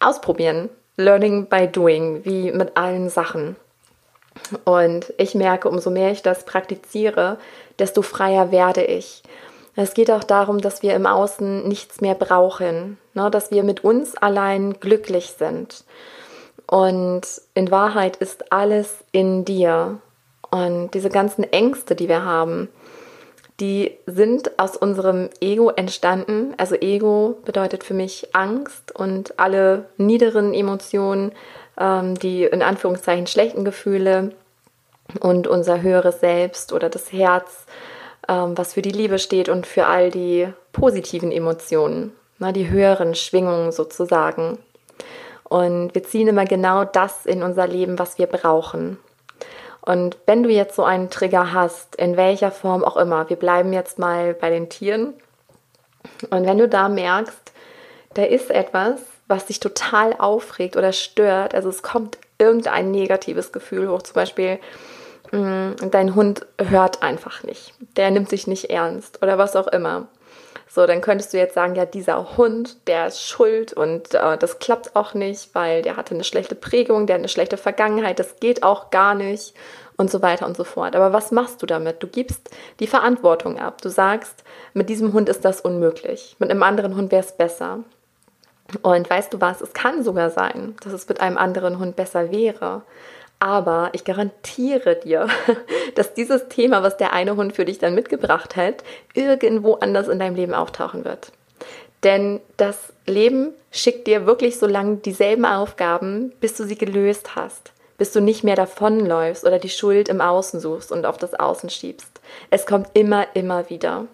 ausprobieren. 0.00 0.68
Learning 0.96 1.46
by 1.46 1.68
doing, 1.68 2.24
wie 2.24 2.50
mit 2.50 2.76
allen 2.76 3.08
Sachen. 3.08 3.54
Und 4.64 5.12
ich 5.18 5.34
merke, 5.34 5.68
umso 5.68 5.90
mehr 5.90 6.10
ich 6.10 6.22
das 6.22 6.44
praktiziere, 6.44 7.38
desto 7.78 8.02
freier 8.02 8.50
werde 8.50 8.84
ich. 8.84 9.22
Es 9.76 9.94
geht 9.94 10.10
auch 10.10 10.24
darum, 10.24 10.60
dass 10.60 10.82
wir 10.82 10.94
im 10.94 11.06
Außen 11.06 11.68
nichts 11.68 12.00
mehr 12.00 12.14
brauchen, 12.14 12.98
ne? 13.14 13.30
dass 13.30 13.50
wir 13.50 13.62
mit 13.62 13.84
uns 13.84 14.16
allein 14.16 14.80
glücklich 14.80 15.34
sind. 15.38 15.84
Und 16.66 17.22
in 17.54 17.70
Wahrheit 17.70 18.16
ist 18.16 18.52
alles 18.52 18.96
in 19.12 19.44
dir. 19.44 19.98
Und 20.50 20.90
diese 20.94 21.10
ganzen 21.10 21.44
Ängste, 21.44 21.94
die 21.94 22.08
wir 22.08 22.24
haben, 22.24 22.68
die 23.60 23.96
sind 24.06 24.58
aus 24.58 24.76
unserem 24.76 25.30
Ego 25.40 25.70
entstanden. 25.70 26.54
Also 26.58 26.74
Ego 26.76 27.38
bedeutet 27.44 27.84
für 27.84 27.94
mich 27.94 28.34
Angst 28.34 28.94
und 28.94 29.38
alle 29.38 29.86
niederen 29.96 30.54
Emotionen 30.54 31.32
ähm, 31.78 32.18
die 32.18 32.44
in 32.44 32.62
Anführungszeichen 32.62 33.26
schlechten 33.26 33.64
Gefühle 33.64 34.32
und 35.20 35.46
unser 35.46 35.82
höheres 35.82 36.20
Selbst 36.20 36.72
oder 36.72 36.88
das 36.88 37.12
Herz, 37.12 37.66
ähm, 38.28 38.56
was 38.56 38.74
für 38.74 38.82
die 38.82 38.90
Liebe 38.90 39.18
steht 39.18 39.48
und 39.48 39.66
für 39.66 39.86
all 39.86 40.10
die 40.10 40.48
positiven 40.72 41.32
Emotionen, 41.32 42.12
na, 42.38 42.52
die 42.52 42.68
höheren 42.68 43.14
Schwingungen 43.14 43.72
sozusagen. 43.72 44.58
Und 45.44 45.94
wir 45.94 46.02
ziehen 46.02 46.28
immer 46.28 46.44
genau 46.44 46.84
das 46.84 47.24
in 47.24 47.42
unser 47.42 47.66
Leben, 47.66 47.98
was 47.98 48.18
wir 48.18 48.26
brauchen. 48.26 48.98
Und 49.80 50.18
wenn 50.26 50.42
du 50.42 50.50
jetzt 50.50 50.76
so 50.76 50.84
einen 50.84 51.08
Trigger 51.08 51.54
hast, 51.54 51.96
in 51.96 52.18
welcher 52.18 52.50
Form 52.50 52.84
auch 52.84 52.98
immer, 52.98 53.30
wir 53.30 53.36
bleiben 53.36 53.72
jetzt 53.72 53.98
mal 53.98 54.34
bei 54.34 54.50
den 54.50 54.68
Tieren. 54.68 55.14
Und 56.28 56.44
wenn 56.44 56.58
du 56.58 56.68
da 56.68 56.90
merkst, 56.90 57.52
da 58.12 58.24
ist 58.24 58.50
etwas, 58.50 59.00
was 59.28 59.46
dich 59.46 59.60
total 59.60 60.14
aufregt 60.18 60.76
oder 60.76 60.92
stört. 60.92 61.54
Also 61.54 61.68
es 61.68 61.82
kommt 61.82 62.18
irgendein 62.38 62.90
negatives 62.90 63.52
Gefühl 63.52 63.88
hoch. 63.88 64.02
Zum 64.02 64.14
Beispiel, 64.14 64.58
mh, 65.30 65.74
mm, 65.82 65.90
dein 65.90 66.14
Hund 66.14 66.46
hört 66.58 67.02
einfach 67.02 67.42
nicht. 67.42 67.74
Der 67.96 68.10
nimmt 68.10 68.30
sich 68.30 68.46
nicht 68.46 68.70
ernst 68.70 69.22
oder 69.22 69.38
was 69.38 69.54
auch 69.54 69.68
immer. 69.68 70.08
So, 70.70 70.86
dann 70.86 71.00
könntest 71.00 71.32
du 71.32 71.38
jetzt 71.38 71.54
sagen, 71.54 71.74
ja, 71.74 71.86
dieser 71.86 72.36
Hund, 72.36 72.76
der 72.88 73.06
ist 73.06 73.22
schuld 73.22 73.72
und 73.72 74.14
äh, 74.14 74.36
das 74.36 74.58
klappt 74.58 74.94
auch 74.96 75.14
nicht, 75.14 75.54
weil 75.54 75.82
der 75.82 75.96
hatte 75.96 76.14
eine 76.14 76.24
schlechte 76.24 76.54
Prägung, 76.54 77.06
der 77.06 77.14
hat 77.14 77.20
eine 77.20 77.28
schlechte 77.28 77.56
Vergangenheit, 77.56 78.18
das 78.18 78.38
geht 78.38 78.62
auch 78.62 78.90
gar 78.90 79.14
nicht 79.14 79.54
und 79.96 80.10
so 80.10 80.20
weiter 80.20 80.46
und 80.46 80.56
so 80.56 80.64
fort. 80.64 80.94
Aber 80.94 81.12
was 81.12 81.32
machst 81.32 81.62
du 81.62 81.66
damit? 81.66 82.02
Du 82.02 82.06
gibst 82.06 82.50
die 82.80 82.86
Verantwortung 82.86 83.58
ab. 83.58 83.80
Du 83.80 83.88
sagst, 83.88 84.44
mit 84.74 84.90
diesem 84.90 85.12
Hund 85.14 85.28
ist 85.28 85.44
das 85.44 85.62
unmöglich, 85.62 86.36
mit 86.38 86.50
einem 86.50 86.62
anderen 86.62 86.96
Hund 86.96 87.10
wäre 87.12 87.24
es 87.24 87.36
besser. 87.36 87.80
Und 88.82 89.08
weißt 89.08 89.32
du 89.32 89.40
was, 89.40 89.60
es 89.60 89.72
kann 89.72 90.04
sogar 90.04 90.30
sein, 90.30 90.76
dass 90.82 90.92
es 90.92 91.08
mit 91.08 91.20
einem 91.20 91.38
anderen 91.38 91.78
Hund 91.78 91.96
besser 91.96 92.30
wäre. 92.30 92.82
Aber 93.38 93.90
ich 93.92 94.04
garantiere 94.04 94.96
dir, 94.96 95.28
dass 95.94 96.14
dieses 96.14 96.48
Thema, 96.48 96.82
was 96.82 96.96
der 96.96 97.12
eine 97.12 97.36
Hund 97.36 97.54
für 97.54 97.64
dich 97.64 97.78
dann 97.78 97.94
mitgebracht 97.94 98.56
hat, 98.56 98.82
irgendwo 99.14 99.74
anders 99.74 100.08
in 100.08 100.18
deinem 100.18 100.34
Leben 100.34 100.54
auftauchen 100.54 101.04
wird. 101.04 101.32
Denn 102.02 102.40
das 102.56 102.92
Leben 103.06 103.52
schickt 103.72 104.06
dir 104.06 104.26
wirklich 104.26 104.58
so 104.58 104.66
lange 104.66 104.96
dieselben 104.96 105.44
Aufgaben, 105.44 106.32
bis 106.40 106.54
du 106.54 106.64
sie 106.64 106.76
gelöst 106.76 107.36
hast. 107.36 107.72
bis 107.98 108.12
du 108.12 108.20
nicht 108.20 108.44
mehr 108.44 108.54
davonläufst 108.54 109.44
oder 109.44 109.58
die 109.58 109.68
Schuld 109.68 110.08
im 110.08 110.20
Außen 110.20 110.60
suchst 110.60 110.92
und 110.92 111.04
auf 111.04 111.18
das 111.18 111.34
Außen 111.34 111.68
schiebst. 111.68 112.20
Es 112.48 112.64
kommt 112.64 112.90
immer, 112.94 113.26
immer 113.34 113.68
wieder. 113.70 114.06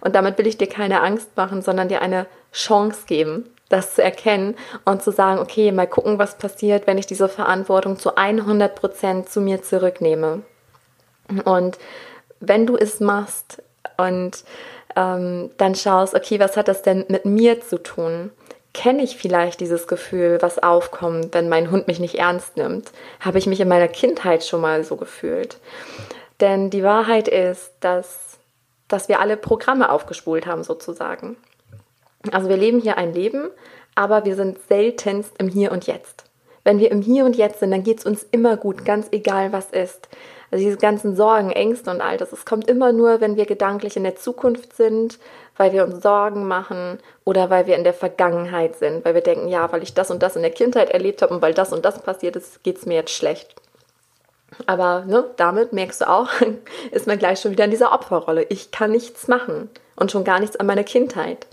Und 0.00 0.16
damit 0.16 0.36
will 0.36 0.48
ich 0.48 0.58
dir 0.58 0.66
keine 0.66 1.00
Angst 1.00 1.36
machen, 1.36 1.62
sondern 1.62 1.88
dir 1.88 2.02
eine 2.02 2.26
Chance 2.52 3.02
geben, 3.06 3.48
das 3.70 3.94
zu 3.94 4.02
erkennen 4.02 4.56
und 4.84 5.02
zu 5.02 5.10
sagen, 5.12 5.40
okay, 5.40 5.72
mal 5.72 5.86
gucken, 5.86 6.18
was 6.18 6.36
passiert, 6.36 6.86
wenn 6.86 6.98
ich 6.98 7.06
diese 7.06 7.28
Verantwortung 7.28 7.98
zu 7.98 8.16
100 8.16 8.74
Prozent 8.74 9.30
zu 9.30 9.40
mir 9.40 9.62
zurücknehme. 9.62 10.42
Und 11.44 11.78
wenn 12.40 12.66
du 12.66 12.76
es 12.76 13.00
machst 13.00 13.62
und 13.96 14.44
ähm, 14.96 15.50
dann 15.56 15.74
schaust, 15.74 16.14
okay, 16.14 16.40
was 16.40 16.56
hat 16.56 16.68
das 16.68 16.82
denn 16.82 17.04
mit 17.08 17.24
mir 17.24 17.60
zu 17.60 17.82
tun? 17.82 18.32
Kenne 18.72 19.02
ich 19.02 19.16
vielleicht 19.16 19.60
dieses 19.60 19.86
Gefühl, 19.86 20.38
was 20.40 20.62
aufkommt, 20.62 21.32
wenn 21.32 21.48
mein 21.48 21.70
Hund 21.70 21.86
mich 21.86 22.00
nicht 22.00 22.16
ernst 22.16 22.56
nimmt? 22.56 22.90
Habe 23.20 23.38
ich 23.38 23.46
mich 23.46 23.60
in 23.60 23.68
meiner 23.68 23.88
Kindheit 23.88 24.44
schon 24.44 24.60
mal 24.60 24.84
so 24.84 24.96
gefühlt? 24.96 25.58
Denn 26.40 26.70
die 26.70 26.82
Wahrheit 26.82 27.28
ist, 27.28 27.72
dass, 27.80 28.38
dass 28.88 29.08
wir 29.08 29.20
alle 29.20 29.36
Programme 29.36 29.90
aufgespult 29.90 30.46
haben, 30.46 30.64
sozusagen. 30.64 31.36
Also 32.32 32.48
wir 32.48 32.56
leben 32.56 32.80
hier 32.80 32.98
ein 32.98 33.14
Leben, 33.14 33.50
aber 33.94 34.24
wir 34.24 34.36
sind 34.36 34.58
seltenst 34.68 35.32
im 35.38 35.48
Hier 35.48 35.72
und 35.72 35.86
Jetzt. 35.86 36.24
Wenn 36.64 36.78
wir 36.78 36.90
im 36.90 37.00
Hier 37.00 37.24
und 37.24 37.36
Jetzt 37.36 37.60
sind, 37.60 37.70
dann 37.70 37.82
geht 37.82 38.00
es 38.00 38.06
uns 38.06 38.26
immer 38.30 38.56
gut, 38.56 38.84
ganz 38.84 39.08
egal 39.12 39.52
was 39.52 39.70
ist. 39.70 40.08
Also 40.50 40.64
diese 40.64 40.76
ganzen 40.76 41.14
Sorgen, 41.16 41.50
Ängste 41.50 41.90
und 41.90 42.00
all 42.00 42.16
das, 42.16 42.32
es 42.32 42.44
kommt 42.44 42.68
immer 42.68 42.92
nur, 42.92 43.20
wenn 43.20 43.36
wir 43.36 43.46
gedanklich 43.46 43.96
in 43.96 44.02
der 44.02 44.16
Zukunft 44.16 44.74
sind, 44.76 45.18
weil 45.56 45.72
wir 45.72 45.84
uns 45.84 46.02
Sorgen 46.02 46.48
machen 46.48 46.98
oder 47.24 47.50
weil 47.50 47.66
wir 47.66 47.76
in 47.76 47.84
der 47.84 47.94
Vergangenheit 47.94 48.76
sind, 48.76 49.04
weil 49.04 49.14
wir 49.14 49.20
denken, 49.20 49.48
ja, 49.48 49.70
weil 49.72 49.82
ich 49.82 49.94
das 49.94 50.10
und 50.10 50.22
das 50.22 50.36
in 50.36 50.42
der 50.42 50.50
Kindheit 50.50 50.90
erlebt 50.90 51.22
habe 51.22 51.34
und 51.34 51.42
weil 51.42 51.54
das 51.54 51.72
und 51.72 51.84
das 51.84 52.02
passiert 52.02 52.36
ist, 52.36 52.62
geht 52.64 52.78
es 52.78 52.86
mir 52.86 52.94
jetzt 52.94 53.12
schlecht. 53.12 53.54
Aber 54.66 55.04
ne, 55.06 55.24
damit 55.36 55.72
merkst 55.72 56.02
du 56.02 56.08
auch, 56.08 56.28
ist 56.90 57.06
man 57.06 57.18
gleich 57.18 57.40
schon 57.40 57.52
wieder 57.52 57.64
in 57.64 57.70
dieser 57.70 57.92
Opferrolle. 57.92 58.46
Ich 58.48 58.70
kann 58.70 58.90
nichts 58.92 59.28
machen 59.28 59.70
und 59.96 60.10
schon 60.10 60.24
gar 60.24 60.40
nichts 60.40 60.56
an 60.56 60.66
meiner 60.66 60.84
Kindheit. 60.84 61.46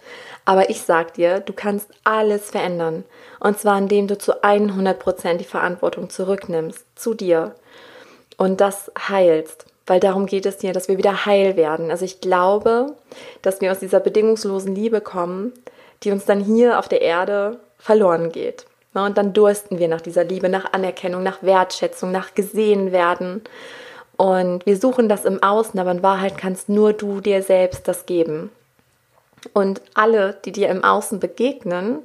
Aber 0.45 0.69
ich 0.69 0.81
sag 0.81 1.13
dir, 1.15 1.41
du 1.41 1.51
kannst 1.51 1.89
alles 2.05 2.51
verändern. 2.51 3.03
Und 3.39 3.59
zwar 3.59 3.77
indem 3.77 4.07
du 4.07 4.17
zu 4.17 4.43
100% 4.43 5.35
die 5.35 5.43
Verantwortung 5.43 6.09
zurücknimmst, 6.09 6.85
zu 6.95 7.13
dir 7.13 7.55
und 8.37 8.61
das 8.61 8.91
heilst. 9.09 9.65
Weil 9.85 9.99
darum 9.99 10.25
geht 10.25 10.45
es 10.45 10.57
dir, 10.57 10.73
dass 10.73 10.87
wir 10.87 10.97
wieder 10.97 11.25
heil 11.25 11.55
werden. 11.55 11.91
Also 11.91 12.05
ich 12.05 12.21
glaube, 12.21 12.95
dass 13.41 13.61
wir 13.61 13.71
aus 13.71 13.79
dieser 13.79 13.99
bedingungslosen 13.99 14.73
Liebe 14.73 15.01
kommen, 15.01 15.53
die 16.03 16.11
uns 16.11 16.25
dann 16.25 16.39
hier 16.39 16.79
auf 16.79 16.87
der 16.87 17.01
Erde 17.01 17.59
verloren 17.77 18.31
geht. 18.31 18.65
Und 19.05 19.17
dann 19.17 19.33
dursten 19.33 19.79
wir 19.79 19.87
nach 19.87 20.01
dieser 20.01 20.23
Liebe, 20.23 20.49
nach 20.49 20.73
Anerkennung, 20.73 21.23
nach 21.23 21.43
Wertschätzung, 21.43 22.11
nach 22.11 22.33
gesehen 22.33 22.91
werden. 22.91 23.41
Und 24.17 24.65
wir 24.65 24.77
suchen 24.77 25.09
das 25.09 25.25
im 25.25 25.41
Außen, 25.43 25.79
aber 25.79 25.91
in 25.91 26.03
Wahrheit 26.03 26.37
kannst 26.37 26.69
nur 26.69 26.93
du 26.93 27.21
dir 27.21 27.43
selbst 27.43 27.87
das 27.87 28.05
geben. 28.05 28.49
Und 29.53 29.81
alle, 29.93 30.37
die 30.45 30.51
dir 30.51 30.69
im 30.69 30.83
Außen 30.83 31.19
begegnen, 31.19 31.99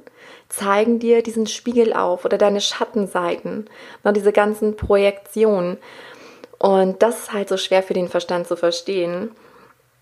zeigen 0.49 0.99
dir 0.99 1.23
diesen 1.23 1.47
Spiegel 1.47 1.93
auf 1.93 2.25
oder 2.25 2.37
deine 2.37 2.61
Schattenseiten, 2.61 3.67
diese 4.15 4.31
ganzen 4.31 4.77
Projektionen. 4.77 5.77
Und 6.59 7.01
das 7.01 7.19
ist 7.19 7.33
halt 7.33 7.49
so 7.49 7.57
schwer 7.57 7.83
für 7.83 7.95
den 7.95 8.07
Verstand 8.07 8.47
zu 8.47 8.55
verstehen, 8.55 9.31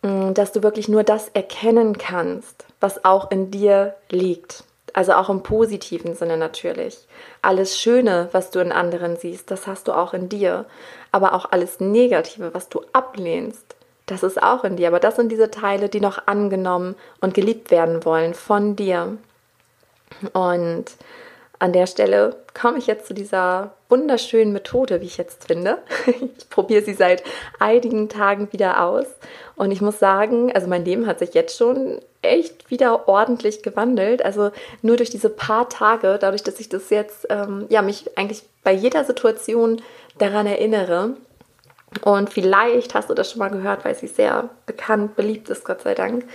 mm, 0.01 0.33
dass 0.33 0.51
du 0.51 0.62
wirklich 0.62 0.89
nur 0.89 1.03
das 1.03 1.29
erkennen 1.29 1.98
kannst, 1.98 2.65
was 2.81 3.05
auch 3.05 3.31
in 3.31 3.50
dir 3.50 3.95
liegt. 4.10 4.65
Also 4.93 5.13
auch 5.13 5.29
im 5.29 5.43
positiven 5.43 6.15
Sinne 6.15 6.38
natürlich. 6.38 6.98
Alles 7.41 7.77
Schöne, 7.77 8.29
was 8.31 8.51
du 8.51 8.60
in 8.60 8.71
anderen 8.71 9.17
siehst, 9.17 9.51
das 9.51 9.67
hast 9.67 9.88
du 9.88 9.93
auch 9.93 10.13
in 10.13 10.29
dir. 10.29 10.65
Aber 11.12 11.33
auch 11.33 11.51
alles 11.51 11.79
Negative, 11.79 12.53
was 12.53 12.69
du 12.69 12.81
ablehnst, 12.93 13.75
das 14.05 14.24
ist 14.24 14.41
auch 14.41 14.63
in 14.63 14.75
dir. 14.75 14.89
Aber 14.89 15.00
das 15.00 15.15
sind 15.15 15.31
diese 15.31 15.51
Teile, 15.51 15.88
die 15.88 16.01
noch 16.01 16.27
angenommen 16.27 16.95
und 17.21 17.33
geliebt 17.33 17.71
werden 17.71 18.03
wollen 18.03 18.33
von 18.33 18.75
dir. 18.75 19.17
Und 20.33 20.86
an 21.60 21.74
der 21.74 21.86
Stelle 21.86 22.36
komme 22.60 22.79
ich 22.79 22.88
jetzt 22.88 23.05
zu 23.05 23.13
dieser 23.13 23.71
wunderschönen 23.88 24.51
Methode, 24.51 25.00
wie 25.01 25.05
ich 25.05 25.17
jetzt 25.17 25.45
finde. 25.45 25.77
Ich 26.38 26.50
probiere 26.50 26.83
sie 26.83 26.93
seit 26.93 27.24
einigen 27.60 28.10
Tagen 28.10 28.51
wieder 28.51 28.83
aus 28.83 29.05
und 29.55 29.71
ich 29.71 29.79
muss 29.79 30.00
sagen, 30.00 30.51
also 30.51 30.67
mein 30.67 30.83
Leben 30.83 31.07
hat 31.07 31.19
sich 31.19 31.33
jetzt 31.33 31.57
schon 31.57 32.01
echt 32.21 32.69
wieder 32.69 33.07
ordentlich 33.07 33.63
gewandelt. 33.63 34.23
Also 34.23 34.51
nur 34.81 34.97
durch 34.97 35.09
diese 35.09 35.29
paar 35.29 35.69
Tage, 35.69 36.17
dadurch, 36.19 36.43
dass 36.43 36.59
ich 36.59 36.69
das 36.69 36.89
jetzt, 36.89 37.27
ähm, 37.29 37.65
ja, 37.69 37.81
mich 37.81 38.17
eigentlich 38.17 38.43
bei 38.63 38.71
jeder 38.71 39.03
Situation 39.03 39.81
daran 40.17 40.45
erinnere. 40.45 41.15
Und 42.03 42.29
vielleicht 42.29 42.95
hast 42.95 43.09
du 43.09 43.13
das 43.13 43.29
schon 43.29 43.39
mal 43.39 43.49
gehört, 43.49 43.83
weil 43.83 43.95
sie 43.95 44.07
sehr 44.07 44.49
bekannt, 44.65 45.15
beliebt 45.17 45.49
ist, 45.49 45.65
Gott 45.65 45.81
sei 45.81 45.93
Dank. 45.93 46.25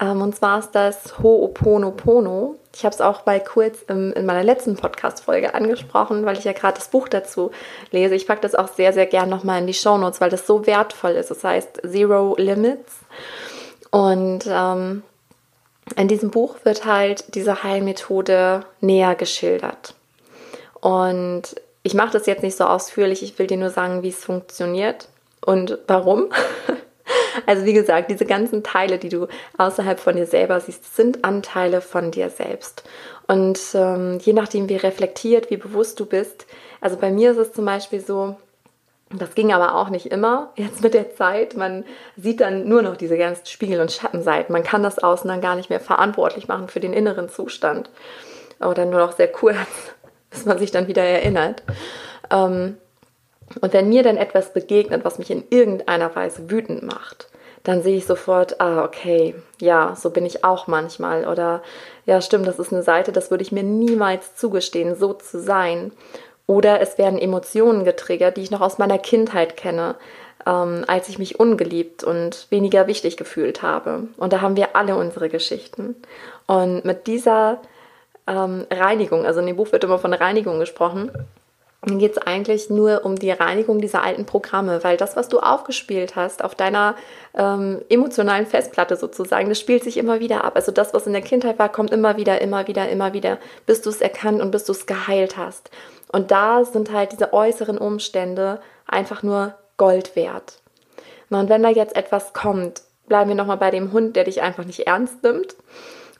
Ähm, 0.00 0.22
und 0.22 0.34
zwar 0.34 0.60
ist 0.60 0.70
das 0.72 1.18
Ho'oponopono. 1.18 2.54
Ich 2.74 2.84
habe 2.84 2.94
es 2.94 3.02
auch 3.02 3.26
mal 3.26 3.38
kurz 3.38 3.82
im, 3.88 4.14
in 4.14 4.24
meiner 4.24 4.42
letzten 4.42 4.76
Podcast-Folge 4.76 5.54
angesprochen, 5.54 6.24
weil 6.24 6.38
ich 6.38 6.44
ja 6.44 6.52
gerade 6.52 6.76
das 6.76 6.88
Buch 6.88 7.08
dazu 7.08 7.50
lese. 7.90 8.14
Ich 8.14 8.26
packe 8.26 8.40
das 8.40 8.54
auch 8.54 8.68
sehr, 8.68 8.94
sehr 8.94 9.04
gern 9.04 9.28
nochmal 9.28 9.60
in 9.60 9.66
die 9.66 9.74
Show 9.74 9.98
Notes, 9.98 10.22
weil 10.22 10.30
das 10.30 10.46
so 10.46 10.66
wertvoll 10.66 11.12
ist. 11.12 11.30
Das 11.30 11.44
heißt 11.44 11.82
Zero 11.86 12.34
Limits. 12.38 13.00
Und 13.90 14.44
ähm, 14.48 15.02
in 15.96 16.08
diesem 16.08 16.30
Buch 16.30 16.56
wird 16.64 16.84
halt 16.84 17.34
diese 17.34 17.62
Heilmethode 17.62 18.64
näher 18.80 19.14
geschildert. 19.14 19.94
Und 20.80 21.54
ich 21.82 21.94
mache 21.94 22.12
das 22.12 22.26
jetzt 22.26 22.42
nicht 22.42 22.56
so 22.56 22.64
ausführlich, 22.64 23.22
ich 23.22 23.38
will 23.38 23.46
dir 23.46 23.56
nur 23.56 23.70
sagen, 23.70 24.02
wie 24.02 24.08
es 24.08 24.24
funktioniert 24.24 25.08
und 25.44 25.78
warum. 25.86 26.30
Also 27.46 27.64
wie 27.64 27.72
gesagt, 27.72 28.10
diese 28.10 28.26
ganzen 28.26 28.62
Teile, 28.62 28.98
die 28.98 29.08
du 29.08 29.26
außerhalb 29.56 29.98
von 29.98 30.16
dir 30.16 30.26
selber 30.26 30.60
siehst, 30.60 30.94
sind 30.94 31.24
Anteile 31.24 31.80
von 31.80 32.10
dir 32.10 32.30
selbst. 32.30 32.84
Und 33.26 33.58
ähm, 33.74 34.18
je 34.20 34.32
nachdem, 34.34 34.68
wie 34.68 34.76
reflektiert, 34.76 35.50
wie 35.50 35.56
bewusst 35.56 35.98
du 35.98 36.06
bist, 36.06 36.46
also 36.80 36.96
bei 36.96 37.10
mir 37.10 37.32
ist 37.32 37.38
es 37.38 37.52
zum 37.52 37.64
Beispiel 37.64 38.00
so, 38.00 38.36
das 39.18 39.34
ging 39.34 39.52
aber 39.52 39.74
auch 39.74 39.88
nicht 39.88 40.06
immer. 40.06 40.50
Jetzt 40.56 40.82
mit 40.82 40.94
der 40.94 41.14
Zeit, 41.14 41.56
man 41.56 41.84
sieht 42.16 42.40
dann 42.40 42.68
nur 42.68 42.82
noch 42.82 42.96
diese 42.96 43.18
ganzen 43.18 43.46
Spiegel- 43.46 43.80
und 43.80 43.92
Schattenseiten. 43.92 44.52
Man 44.52 44.62
kann 44.62 44.82
das 44.82 44.98
Außen 44.98 45.28
dann 45.28 45.40
gar 45.40 45.56
nicht 45.56 45.70
mehr 45.70 45.80
verantwortlich 45.80 46.48
machen 46.48 46.68
für 46.68 46.80
den 46.80 46.92
inneren 46.92 47.28
Zustand. 47.28 47.90
Oder 48.60 48.84
nur 48.84 49.00
noch 49.00 49.12
sehr 49.12 49.28
kurz, 49.28 49.56
bis 50.30 50.44
man 50.44 50.58
sich 50.58 50.70
dann 50.70 50.88
wieder 50.88 51.02
erinnert. 51.02 51.62
Ähm, 52.30 52.76
und 53.60 53.72
wenn 53.72 53.88
mir 53.88 54.02
dann 54.02 54.16
etwas 54.16 54.52
begegnet, 54.52 55.04
was 55.04 55.18
mich 55.18 55.30
in 55.30 55.44
irgendeiner 55.50 56.14
Weise 56.14 56.50
wütend 56.50 56.82
macht, 56.82 57.28
dann 57.64 57.82
sehe 57.82 57.96
ich 57.96 58.06
sofort, 58.06 58.60
ah, 58.60 58.84
okay, 58.84 59.34
ja, 59.60 59.94
so 59.94 60.10
bin 60.10 60.26
ich 60.26 60.42
auch 60.44 60.66
manchmal. 60.66 61.28
Oder 61.28 61.62
ja, 62.06 62.20
stimmt, 62.20 62.46
das 62.46 62.58
ist 62.58 62.72
eine 62.72 62.82
Seite, 62.82 63.12
das 63.12 63.30
würde 63.30 63.42
ich 63.42 63.52
mir 63.52 63.62
niemals 63.62 64.34
zugestehen, 64.34 64.96
so 64.96 65.12
zu 65.12 65.40
sein. 65.40 65.92
Oder 66.46 66.80
es 66.80 66.98
werden 66.98 67.18
Emotionen 67.18 67.84
getriggert, 67.84 68.36
die 68.36 68.42
ich 68.42 68.50
noch 68.50 68.60
aus 68.60 68.78
meiner 68.78 68.98
Kindheit 68.98 69.56
kenne, 69.56 69.94
ähm, 70.46 70.84
als 70.86 71.08
ich 71.08 71.18
mich 71.18 71.38
ungeliebt 71.38 72.04
und 72.04 72.46
weniger 72.50 72.86
wichtig 72.86 73.16
gefühlt 73.16 73.62
habe. 73.62 74.08
Und 74.16 74.32
da 74.32 74.40
haben 74.40 74.56
wir 74.56 74.74
alle 74.76 74.96
unsere 74.96 75.28
Geschichten. 75.28 75.96
Und 76.46 76.84
mit 76.84 77.06
dieser 77.06 77.60
ähm, 78.26 78.66
Reinigung, 78.70 79.24
also 79.24 79.40
in 79.40 79.46
dem 79.46 79.56
Buch 79.56 79.72
wird 79.72 79.84
immer 79.84 79.98
von 79.98 80.12
Reinigung 80.12 80.58
gesprochen, 80.58 81.10
dann 81.84 81.98
geht 81.98 82.12
es 82.12 82.18
eigentlich 82.18 82.70
nur 82.70 83.04
um 83.04 83.16
die 83.16 83.32
Reinigung 83.32 83.80
dieser 83.80 84.04
alten 84.04 84.24
Programme, 84.24 84.84
weil 84.84 84.96
das, 84.96 85.16
was 85.16 85.28
du 85.28 85.40
aufgespielt 85.40 86.14
hast 86.14 86.44
auf 86.44 86.54
deiner 86.54 86.94
ähm, 87.34 87.82
emotionalen 87.88 88.46
Festplatte 88.46 88.94
sozusagen, 88.96 89.48
das 89.48 89.58
spielt 89.58 89.82
sich 89.82 89.96
immer 89.96 90.20
wieder 90.20 90.44
ab. 90.44 90.52
Also 90.54 90.70
das, 90.70 90.94
was 90.94 91.08
in 91.08 91.12
der 91.12 91.22
Kindheit 91.22 91.58
war, 91.58 91.68
kommt 91.68 91.90
immer 91.90 92.16
wieder, 92.16 92.40
immer 92.40 92.68
wieder, 92.68 92.88
immer 92.88 93.12
wieder, 93.14 93.38
bis 93.66 93.82
du 93.82 93.90
es 93.90 94.00
erkannt 94.00 94.40
und 94.40 94.52
bis 94.52 94.64
du 94.64 94.72
es 94.72 94.86
geheilt 94.86 95.36
hast. 95.36 95.70
Und 96.12 96.30
da 96.30 96.64
sind 96.64 96.92
halt 96.92 97.12
diese 97.12 97.32
äußeren 97.32 97.78
Umstände 97.78 98.60
einfach 98.86 99.24
nur 99.24 99.54
Gold 99.76 100.14
wert. 100.14 100.60
Und 101.30 101.48
wenn 101.48 101.64
da 101.64 101.70
jetzt 101.70 101.96
etwas 101.96 102.32
kommt, 102.32 102.82
bleiben 103.08 103.30
wir 103.30 103.34
nochmal 103.34 103.56
bei 103.56 103.72
dem 103.72 103.92
Hund, 103.92 104.14
der 104.14 104.24
dich 104.24 104.42
einfach 104.42 104.64
nicht 104.64 104.86
ernst 104.86 105.24
nimmt 105.24 105.56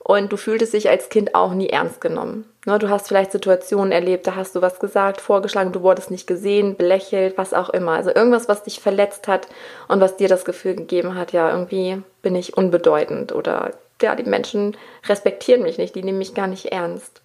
und 0.03 0.31
du 0.31 0.37
fühltest 0.37 0.73
dich 0.73 0.89
als 0.89 1.09
Kind 1.09 1.33
auch 1.33 1.53
nie 1.53 1.69
ernst 1.69 2.01
genommen. 2.01 2.45
Ne, 2.65 2.77
du 2.77 2.89
hast 2.89 3.07
vielleicht 3.07 3.31
Situationen 3.31 3.91
erlebt, 3.91 4.27
da 4.27 4.35
hast 4.35 4.55
du 4.55 4.61
was 4.61 4.79
gesagt, 4.79 5.21
vorgeschlagen, 5.21 5.71
du 5.71 5.81
wurdest 5.81 6.11
nicht 6.11 6.27
gesehen, 6.27 6.75
belächelt, 6.75 7.37
was 7.37 7.53
auch 7.53 7.69
immer. 7.69 7.93
Also 7.93 8.13
irgendwas, 8.13 8.47
was 8.49 8.63
dich 8.63 8.79
verletzt 8.79 9.27
hat 9.27 9.47
und 9.87 10.01
was 10.01 10.17
dir 10.17 10.27
das 10.27 10.45
Gefühl 10.45 10.75
gegeben 10.75 11.15
hat, 11.15 11.31
ja, 11.31 11.49
irgendwie 11.51 12.01
bin 12.21 12.35
ich 12.35 12.57
unbedeutend 12.57 13.33
oder 13.33 13.71
ja, 14.01 14.15
die 14.15 14.23
Menschen 14.23 14.75
respektieren 15.07 15.63
mich 15.63 15.77
nicht, 15.77 15.95
die 15.95 16.03
nehmen 16.03 16.17
mich 16.17 16.33
gar 16.33 16.47
nicht 16.47 16.65
ernst. 16.65 17.21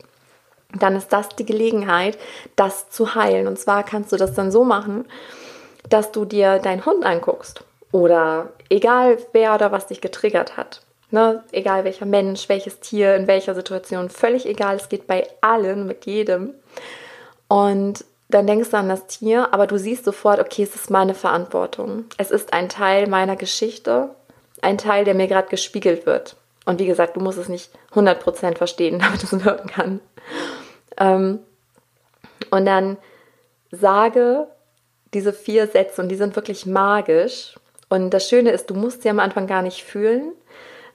Dann 0.78 0.96
ist 0.96 1.12
das 1.12 1.30
die 1.30 1.46
Gelegenheit, 1.46 2.18
das 2.54 2.90
zu 2.90 3.14
heilen. 3.14 3.48
Und 3.48 3.58
zwar 3.58 3.84
kannst 3.84 4.12
du 4.12 4.16
das 4.16 4.34
dann 4.34 4.52
so 4.52 4.64
machen, 4.64 5.06
dass 5.88 6.12
du 6.12 6.24
dir 6.24 6.58
deinen 6.58 6.84
Hund 6.84 7.04
anguckst 7.04 7.64
oder 7.90 8.50
egal 8.68 9.18
wer 9.32 9.54
oder 9.54 9.72
was 9.72 9.86
dich 9.86 10.00
getriggert 10.00 10.56
hat 10.56 10.82
Ne? 11.10 11.42
Egal 11.52 11.84
welcher 11.84 12.06
Mensch, 12.06 12.48
welches 12.48 12.80
Tier, 12.80 13.16
in 13.16 13.26
welcher 13.26 13.54
Situation, 13.54 14.10
völlig 14.10 14.46
egal. 14.46 14.76
Es 14.76 14.88
geht 14.88 15.06
bei 15.06 15.26
allen, 15.40 15.86
mit 15.86 16.06
jedem. 16.06 16.54
Und 17.48 18.04
dann 18.28 18.46
denkst 18.46 18.70
du 18.70 18.76
an 18.76 18.90
das 18.90 19.06
Tier, 19.06 19.54
aber 19.54 19.66
du 19.66 19.78
siehst 19.78 20.04
sofort, 20.04 20.38
okay, 20.38 20.62
es 20.62 20.74
ist 20.74 20.90
meine 20.90 21.14
Verantwortung. 21.14 22.04
Es 22.18 22.30
ist 22.30 22.52
ein 22.52 22.68
Teil 22.68 23.06
meiner 23.06 23.36
Geschichte, 23.36 24.10
ein 24.60 24.76
Teil, 24.76 25.04
der 25.04 25.14
mir 25.14 25.28
gerade 25.28 25.48
gespiegelt 25.48 26.04
wird. 26.04 26.36
Und 26.66 26.78
wie 26.78 26.86
gesagt, 26.86 27.16
du 27.16 27.20
musst 27.20 27.38
es 27.38 27.48
nicht 27.48 27.70
100% 27.94 28.58
verstehen, 28.58 28.98
damit 29.02 29.22
es 29.22 29.44
wirken 29.44 29.68
kann. 29.70 30.00
Ähm, 30.98 31.38
und 32.50 32.66
dann 32.66 32.98
sage 33.70 34.46
diese 35.14 35.32
vier 35.32 35.66
Sätze 35.66 36.02
und 36.02 36.10
die 36.10 36.16
sind 36.16 36.36
wirklich 36.36 36.66
magisch. 36.66 37.54
Und 37.88 38.10
das 38.10 38.28
Schöne 38.28 38.50
ist, 38.50 38.68
du 38.68 38.74
musst 38.74 39.02
sie 39.02 39.08
am 39.08 39.20
Anfang 39.20 39.46
gar 39.46 39.62
nicht 39.62 39.82
fühlen. 39.82 40.32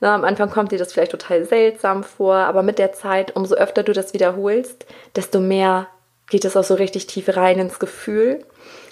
Na, 0.03 0.15
am 0.15 0.25
Anfang 0.25 0.50
kommt 0.50 0.74
dir 0.74 0.77
das 0.77 0.91
vielleicht 0.91 1.13
total 1.13 1.45
seltsam 1.45 2.03
vor, 2.03 2.36
aber 2.36 2.62
mit 2.62 2.77
der 2.77 2.91
Zeit, 2.91 3.38
umso 3.38 3.55
öfter 3.55 3.83
du 3.83 3.93
das 3.93 4.13
wiederholst, 4.13 4.86
desto 5.15 5.39
mehr 5.39 5.88
geht 6.27 6.43
es 6.43 6.57
auch 6.57 6.65
so 6.65 6.74
richtig 6.74 7.07
tief 7.07 7.38
rein 7.38 7.57
ins 7.57 7.79
Gefühl 7.79 8.43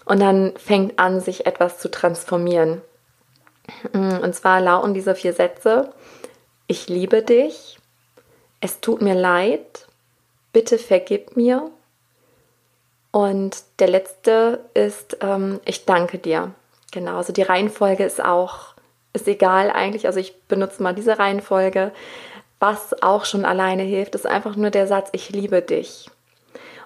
und 0.05 0.21
dann 0.21 0.53
fängt 0.55 0.99
an, 0.99 1.19
sich 1.19 1.45
etwas 1.45 1.79
zu 1.79 1.91
transformieren. 1.91 2.81
Mm, 3.91 4.19
und 4.23 4.33
zwar 4.35 4.61
lauten 4.61 4.93
diese 4.93 5.13
vier 5.13 5.33
Sätze, 5.33 5.91
ich 6.67 6.87
liebe 6.87 7.21
dich, 7.23 7.77
es 8.61 8.79
tut 8.79 9.01
mir 9.01 9.13
leid, 9.13 9.87
bitte 10.53 10.77
vergib 10.77 11.35
mir. 11.35 11.71
Und 13.11 13.63
der 13.79 13.89
letzte 13.89 14.63
ist, 14.73 15.17
ähm, 15.19 15.59
ich 15.65 15.83
danke 15.83 16.19
dir. 16.19 16.51
Genau, 16.93 17.17
also 17.17 17.33
die 17.33 17.41
Reihenfolge 17.41 18.05
ist 18.05 18.23
auch, 18.23 18.70
ist 19.13 19.27
egal 19.27 19.71
eigentlich. 19.71 20.07
Also 20.07 20.19
ich 20.19 20.39
benutze 20.47 20.81
mal 20.81 20.93
diese 20.93 21.19
Reihenfolge. 21.19 21.91
Was 22.59 23.01
auch 23.01 23.25
schon 23.25 23.45
alleine 23.45 23.83
hilft, 23.83 24.15
ist 24.15 24.27
einfach 24.27 24.55
nur 24.55 24.69
der 24.69 24.87
Satz, 24.87 25.09
ich 25.13 25.31
liebe 25.31 25.61
dich. 25.61 26.09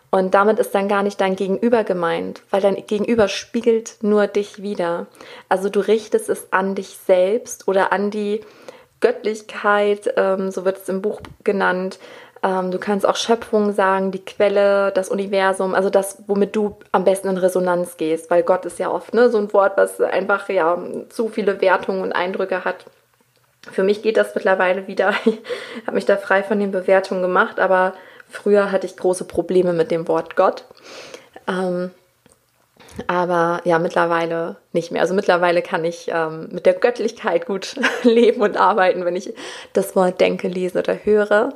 Und 0.10 0.34
damit 0.34 0.60
ist 0.60 0.74
dann 0.74 0.88
gar 0.88 1.04
nicht 1.04 1.20
dein 1.20 1.36
Gegenüber 1.36 1.84
gemeint, 1.84 2.42
weil 2.50 2.62
dein 2.62 2.76
Gegenüber 2.88 3.28
spiegelt 3.28 3.98
nur 4.02 4.28
dich 4.28 4.62
wieder. 4.62 5.08
Also 5.50 5.68
du 5.68 5.82
richtest 5.82 6.30
es 6.30 6.54
an 6.54 6.76
dich 6.76 6.98
selbst 7.06 7.68
oder 7.68 7.92
an 7.92 8.12
die 8.12 8.40
Göttlichkeit, 9.02 10.14
ähm, 10.16 10.52
so 10.52 10.64
wird 10.64 10.78
es 10.78 10.88
im 10.88 11.02
Buch 11.02 11.20
genannt. 11.44 12.00
Ähm, 12.46 12.72
du 12.72 12.78
kannst 12.78 13.06
auch 13.06 13.16
Schöpfung 13.16 13.74
sagen, 13.74 14.12
die 14.12 14.24
Quelle, 14.24 14.92
das 14.92 15.10
Universum, 15.10 15.74
also 15.74 15.90
das, 15.90 16.24
womit 16.28 16.56
du 16.56 16.78
am 16.92 17.04
besten 17.04 17.28
in 17.30 17.38
Resonanz 17.38 17.98
gehst, 17.98 18.30
weil 18.30 18.44
Gott 18.44 18.66
ist 18.66 18.80
ja 18.80 18.90
oft 18.92 19.14
ne, 19.14 19.30
so 19.30 19.38
ein 19.40 19.52
Wort, 19.52 19.78
was 19.78 20.00
einfach 20.00 20.48
ja 20.50 20.78
zu 21.10 21.30
viele 21.30 21.60
Wertungen 21.60 22.02
und 22.02 22.14
Eindrücke 22.14 22.64
hat. 22.64 22.86
Für 23.72 23.84
mich 23.84 24.04
geht 24.04 24.18
das 24.18 24.36
mittlerweile 24.36 24.88
wieder. 24.88 25.14
Ich 25.26 25.88
habe 25.88 25.96
mich 25.96 26.06
da 26.06 26.18
frei 26.18 26.44
von 26.44 26.60
den 26.60 26.72
Bewertungen 26.72 27.22
gemacht, 27.22 27.60
aber 27.60 27.94
Früher 28.30 28.72
hatte 28.72 28.86
ich 28.86 28.98
große 28.98 29.26
Probleme 29.26 29.74
mit 29.74 29.92
dem 29.92 30.08
Wort 30.08 30.36
Gott. 30.36 30.66
Ähm, 31.48 31.92
aber 33.08 33.62
ja, 33.66 33.78
mittlerweile 33.80 34.58
nicht 34.72 34.92
mehr. 34.92 35.02
Also 35.02 35.14
mittlerweile 35.14 35.62
kann 35.62 35.86
ich 35.86 36.10
ähm, 36.14 36.50
mit 36.52 36.66
der 36.66 36.74
Göttlichkeit 36.74 37.46
gut 37.46 37.76
leben 38.04 38.42
und 38.42 38.58
arbeiten, 38.58 39.06
wenn 39.06 39.16
ich 39.16 39.34
das 39.74 39.96
Wort 39.96 40.20
denke, 40.22 40.48
lese 40.48 40.80
oder 40.80 40.96
höre. 41.04 41.54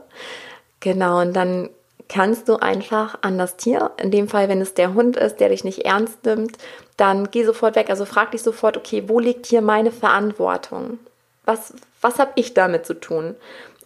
Genau, 0.79 1.21
und 1.21 1.33
dann 1.33 1.69
kannst 2.07 2.49
du 2.49 2.55
einfach 2.55 3.19
an 3.21 3.37
das 3.37 3.55
Tier, 3.55 3.91
in 3.97 4.11
dem 4.11 4.27
Fall, 4.27 4.49
wenn 4.49 4.61
es 4.61 4.73
der 4.73 4.93
Hund 4.93 5.15
ist, 5.15 5.39
der 5.39 5.49
dich 5.49 5.63
nicht 5.63 5.85
ernst 5.85 6.25
nimmt, 6.25 6.57
dann 6.97 7.29
geh 7.31 7.43
sofort 7.43 7.75
weg. 7.75 7.89
Also 7.89 8.05
frag 8.05 8.31
dich 8.31 8.41
sofort, 8.41 8.75
okay, 8.75 9.03
wo 9.07 9.19
liegt 9.19 9.45
hier 9.45 9.61
meine 9.61 9.91
Verantwortung? 9.91 10.99
Was, 11.45 11.73
was 12.01 12.19
habe 12.19 12.31
ich 12.35 12.53
damit 12.53 12.85
zu 12.85 12.95
tun? 12.95 13.35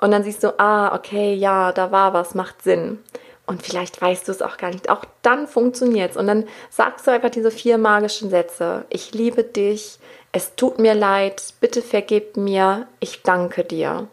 Und 0.01 0.12
dann 0.12 0.23
siehst 0.23 0.43
du, 0.43 0.59
ah, 0.59 0.95
okay, 0.95 1.33
ja, 1.33 1.71
da 1.71 1.91
war 1.91 2.13
was, 2.13 2.33
macht 2.33 2.62
Sinn. 2.63 3.00
Und 3.45 3.62
vielleicht 3.62 4.01
weißt 4.01 4.27
du 4.27 4.31
es 4.31 4.41
auch 4.41 4.57
gar 4.57 4.71
nicht. 4.71 4.89
Auch 4.89 5.03
dann 5.21 5.47
funktioniert 5.47 6.12
es. 6.12 6.17
Und 6.17 6.27
dann 6.27 6.45
sagst 6.69 7.05
du 7.05 7.12
einfach 7.12 7.29
diese 7.29 7.51
vier 7.51 7.77
magischen 7.77 8.29
Sätze. 8.29 8.85
Ich 8.89 9.13
liebe 9.13 9.43
dich, 9.43 10.00
es 10.31 10.55
tut 10.55 10.79
mir 10.79 10.93
leid, 10.93 11.53
bitte 11.59 11.81
vergib 11.81 12.38
mir, 12.38 12.87
ich 13.01 13.22
danke 13.22 13.65
dir. 13.65 14.07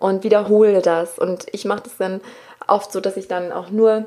Und 0.00 0.24
wiederhole 0.24 0.82
das. 0.82 1.18
Und 1.18 1.46
ich 1.52 1.64
mache 1.64 1.84
das 1.84 1.96
dann 1.96 2.20
oft 2.66 2.90
so, 2.90 3.00
dass 3.00 3.16
ich 3.16 3.28
dann 3.28 3.52
auch 3.52 3.70
nur, 3.70 4.06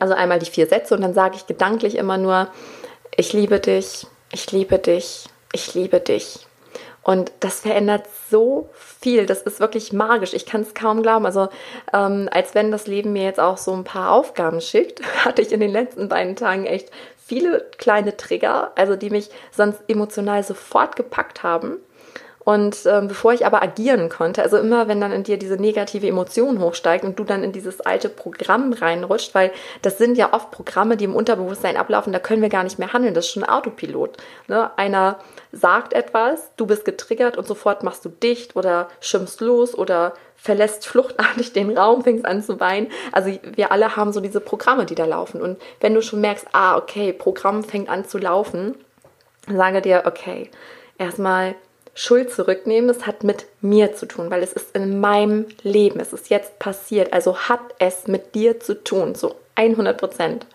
also 0.00 0.14
einmal 0.14 0.40
die 0.40 0.50
vier 0.50 0.66
Sätze 0.66 0.94
und 0.94 1.02
dann 1.02 1.14
sage 1.14 1.36
ich 1.36 1.46
gedanklich 1.46 1.96
immer 1.96 2.18
nur, 2.18 2.48
ich 3.14 3.32
liebe 3.32 3.60
dich, 3.60 4.06
ich 4.32 4.50
liebe 4.50 4.78
dich, 4.78 5.26
ich 5.52 5.74
liebe 5.74 6.00
dich. 6.00 6.46
Und 7.02 7.32
das 7.40 7.60
verändert 7.60 8.04
so 8.30 8.70
viel. 8.74 9.26
Das 9.26 9.42
ist 9.42 9.60
wirklich 9.60 9.92
magisch. 9.92 10.34
Ich 10.34 10.46
kann 10.46 10.62
es 10.62 10.72
kaum 10.72 11.02
glauben. 11.02 11.26
Also 11.26 11.48
ähm, 11.92 12.28
als 12.30 12.54
wenn 12.54 12.70
das 12.70 12.86
Leben 12.86 13.12
mir 13.12 13.24
jetzt 13.24 13.40
auch 13.40 13.58
so 13.58 13.72
ein 13.72 13.84
paar 13.84 14.12
Aufgaben 14.12 14.60
schickt, 14.60 15.02
hatte 15.24 15.42
ich 15.42 15.52
in 15.52 15.60
den 15.60 15.72
letzten 15.72 16.08
beiden 16.08 16.36
Tagen 16.36 16.64
echt 16.64 16.90
viele 17.24 17.66
kleine 17.78 18.16
Trigger, 18.16 18.72
also 18.76 18.96
die 18.96 19.10
mich 19.10 19.30
sonst 19.50 19.80
emotional 19.88 20.42
sofort 20.42 20.96
gepackt 20.96 21.42
haben. 21.42 21.78
Und 22.44 22.86
ähm, 22.86 23.08
bevor 23.08 23.32
ich 23.32 23.46
aber 23.46 23.62
agieren 23.62 24.08
konnte, 24.08 24.42
also 24.42 24.56
immer 24.58 24.88
wenn 24.88 25.00
dann 25.00 25.12
in 25.12 25.22
dir 25.22 25.38
diese 25.38 25.56
negative 25.56 26.06
Emotion 26.06 26.60
hochsteigt 26.60 27.04
und 27.04 27.18
du 27.18 27.24
dann 27.24 27.44
in 27.44 27.52
dieses 27.52 27.80
alte 27.80 28.08
Programm 28.08 28.72
reinrutscht, 28.72 29.34
weil 29.34 29.52
das 29.82 29.98
sind 29.98 30.18
ja 30.18 30.32
oft 30.32 30.50
Programme, 30.50 30.96
die 30.96 31.04
im 31.04 31.14
Unterbewusstsein 31.14 31.76
ablaufen, 31.76 32.12
da 32.12 32.18
können 32.18 32.42
wir 32.42 32.48
gar 32.48 32.64
nicht 32.64 32.78
mehr 32.78 32.92
handeln, 32.92 33.14
das 33.14 33.26
ist 33.26 33.32
schon 33.32 33.44
Autopilot. 33.44 34.16
Ne? 34.48 34.70
Einer 34.76 35.18
sagt 35.52 35.92
etwas, 35.92 36.50
du 36.56 36.66
bist 36.66 36.84
getriggert 36.84 37.36
und 37.36 37.46
sofort 37.46 37.84
machst 37.84 38.04
du 38.04 38.08
dicht 38.08 38.56
oder 38.56 38.88
schimpfst 39.00 39.40
los 39.40 39.76
oder 39.76 40.14
verlässt 40.34 40.88
fluchtartig 40.88 41.52
den 41.52 41.78
Raum, 41.78 42.02
fängst 42.02 42.26
an 42.26 42.42
zu 42.42 42.58
weinen. 42.58 42.88
Also 43.12 43.38
wir 43.54 43.70
alle 43.70 43.94
haben 43.94 44.12
so 44.12 44.20
diese 44.20 44.40
Programme, 44.40 44.86
die 44.86 44.96
da 44.96 45.04
laufen. 45.04 45.40
Und 45.40 45.62
wenn 45.80 45.94
du 45.94 46.02
schon 46.02 46.20
merkst, 46.20 46.46
ah, 46.52 46.76
okay, 46.76 47.12
Programm 47.12 47.62
fängt 47.62 47.88
an 47.88 48.04
zu 48.04 48.18
laufen, 48.18 48.74
sage 49.46 49.80
dir, 49.80 50.02
okay, 50.06 50.50
erstmal 50.98 51.54
Schuld 51.94 52.32
zurücknehmen, 52.32 52.88
es 52.88 53.06
hat 53.06 53.22
mit 53.22 53.46
mir 53.60 53.94
zu 53.94 54.06
tun, 54.06 54.30
weil 54.30 54.42
es 54.42 54.52
ist 54.52 54.74
in 54.74 55.00
meinem 55.00 55.46
Leben, 55.62 56.00
es 56.00 56.12
ist 56.12 56.30
jetzt 56.30 56.58
passiert, 56.58 57.12
also 57.12 57.36
hat 57.36 57.60
es 57.78 58.06
mit 58.06 58.34
dir 58.34 58.60
zu 58.60 58.82
tun, 58.82 59.14
so 59.14 59.36
100 59.56 59.98
Prozent. 59.98 60.46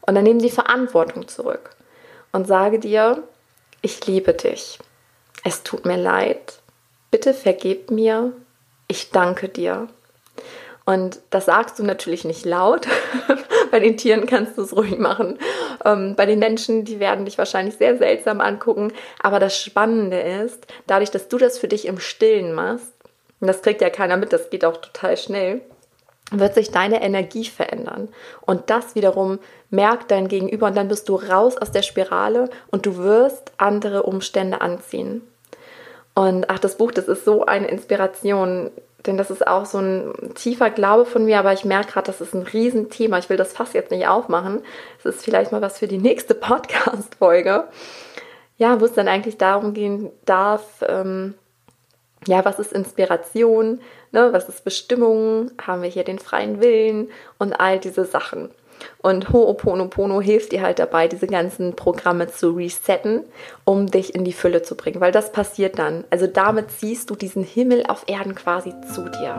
Und 0.00 0.14
dann 0.14 0.24
nimm 0.24 0.38
die 0.38 0.50
Verantwortung 0.50 1.28
zurück 1.28 1.70
und 2.32 2.46
sage 2.46 2.78
dir, 2.78 3.22
ich 3.82 4.06
liebe 4.06 4.32
dich, 4.32 4.78
es 5.44 5.62
tut 5.62 5.84
mir 5.84 5.98
leid, 5.98 6.54
bitte 7.10 7.34
vergib 7.34 7.90
mir, 7.90 8.32
ich 8.88 9.10
danke 9.10 9.48
dir. 9.48 9.88
Und 10.86 11.20
das 11.30 11.46
sagst 11.46 11.78
du 11.78 11.82
natürlich 11.82 12.24
nicht 12.24 12.44
laut. 12.44 12.86
bei 13.70 13.80
den 13.80 13.96
Tieren 13.96 14.26
kannst 14.26 14.58
du 14.58 14.62
es 14.62 14.76
ruhig 14.76 14.98
machen. 14.98 15.38
Ähm, 15.84 16.14
bei 16.14 16.26
den 16.26 16.38
Menschen, 16.38 16.84
die 16.84 17.00
werden 17.00 17.24
dich 17.24 17.38
wahrscheinlich 17.38 17.76
sehr 17.76 17.96
seltsam 17.96 18.40
angucken. 18.40 18.92
Aber 19.22 19.40
das 19.40 19.58
Spannende 19.58 20.20
ist, 20.20 20.66
dadurch, 20.86 21.10
dass 21.10 21.28
du 21.28 21.38
das 21.38 21.58
für 21.58 21.68
dich 21.68 21.86
im 21.86 21.98
Stillen 21.98 22.52
machst, 22.52 22.92
und 23.40 23.48
das 23.48 23.62
kriegt 23.62 23.80
ja 23.80 23.90
keiner 23.90 24.16
mit, 24.16 24.32
das 24.32 24.50
geht 24.50 24.64
auch 24.64 24.76
total 24.76 25.16
schnell, 25.16 25.60
wird 26.30 26.54
sich 26.54 26.70
deine 26.70 27.02
Energie 27.02 27.44
verändern. 27.44 28.08
Und 28.42 28.70
das 28.70 28.94
wiederum 28.94 29.38
merkt 29.70 30.10
dein 30.10 30.28
Gegenüber 30.28 30.66
und 30.66 30.76
dann 30.76 30.88
bist 30.88 31.08
du 31.08 31.16
raus 31.16 31.56
aus 31.56 31.70
der 31.70 31.82
Spirale 31.82 32.48
und 32.70 32.86
du 32.86 32.96
wirst 32.98 33.52
andere 33.58 34.04
Umstände 34.04 34.60
anziehen. 34.60 35.22
Und 36.14 36.48
ach, 36.48 36.58
das 36.58 36.76
Buch, 36.76 36.92
das 36.92 37.08
ist 37.08 37.24
so 37.24 37.44
eine 37.44 37.66
Inspiration. 37.68 38.70
Denn 39.06 39.16
das 39.18 39.30
ist 39.30 39.46
auch 39.46 39.66
so 39.66 39.78
ein 39.78 40.34
tiefer 40.34 40.70
Glaube 40.70 41.04
von 41.04 41.24
mir, 41.24 41.38
aber 41.38 41.52
ich 41.52 41.64
merke 41.64 41.92
gerade, 41.92 42.06
das 42.06 42.20
ist 42.20 42.34
ein 42.34 42.42
Riesenthema. 42.42 43.18
Ich 43.18 43.28
will 43.28 43.36
das 43.36 43.52
fast 43.52 43.74
jetzt 43.74 43.90
nicht 43.90 44.06
aufmachen. 44.06 44.62
Es 44.98 45.04
ist 45.04 45.24
vielleicht 45.24 45.52
mal 45.52 45.60
was 45.60 45.78
für 45.78 45.88
die 45.88 45.98
nächste 45.98 46.34
Podcast-Folge. 46.34 47.64
Ja, 48.56 48.80
wo 48.80 48.84
es 48.84 48.94
dann 48.94 49.08
eigentlich 49.08 49.36
darum 49.36 49.74
gehen 49.74 50.10
darf, 50.24 50.62
ähm, 50.86 51.34
ja, 52.26 52.44
was 52.44 52.58
ist 52.58 52.72
Inspiration, 52.72 53.80
ne? 54.12 54.32
was 54.32 54.48
ist 54.48 54.64
Bestimmung, 54.64 55.50
haben 55.60 55.82
wir 55.82 55.90
hier 55.90 56.04
den 56.04 56.18
freien 56.18 56.62
Willen 56.62 57.10
und 57.38 57.52
all 57.52 57.78
diese 57.78 58.04
Sachen. 58.04 58.50
Und 58.98 59.30
Ho'oponopono 59.30 60.20
hilft 60.20 60.52
dir 60.52 60.62
halt 60.62 60.78
dabei, 60.78 61.08
diese 61.08 61.26
ganzen 61.26 61.76
Programme 61.76 62.28
zu 62.28 62.50
resetten, 62.50 63.24
um 63.64 63.86
dich 63.90 64.14
in 64.14 64.24
die 64.24 64.32
Fülle 64.32 64.62
zu 64.62 64.76
bringen, 64.76 65.00
weil 65.00 65.12
das 65.12 65.32
passiert 65.32 65.78
dann. 65.78 66.04
Also 66.10 66.26
damit 66.26 66.70
ziehst 66.70 67.10
du 67.10 67.14
diesen 67.14 67.44
Himmel 67.44 67.84
auf 67.86 68.04
Erden 68.06 68.34
quasi 68.34 68.72
zu 68.94 69.02
dir. 69.10 69.34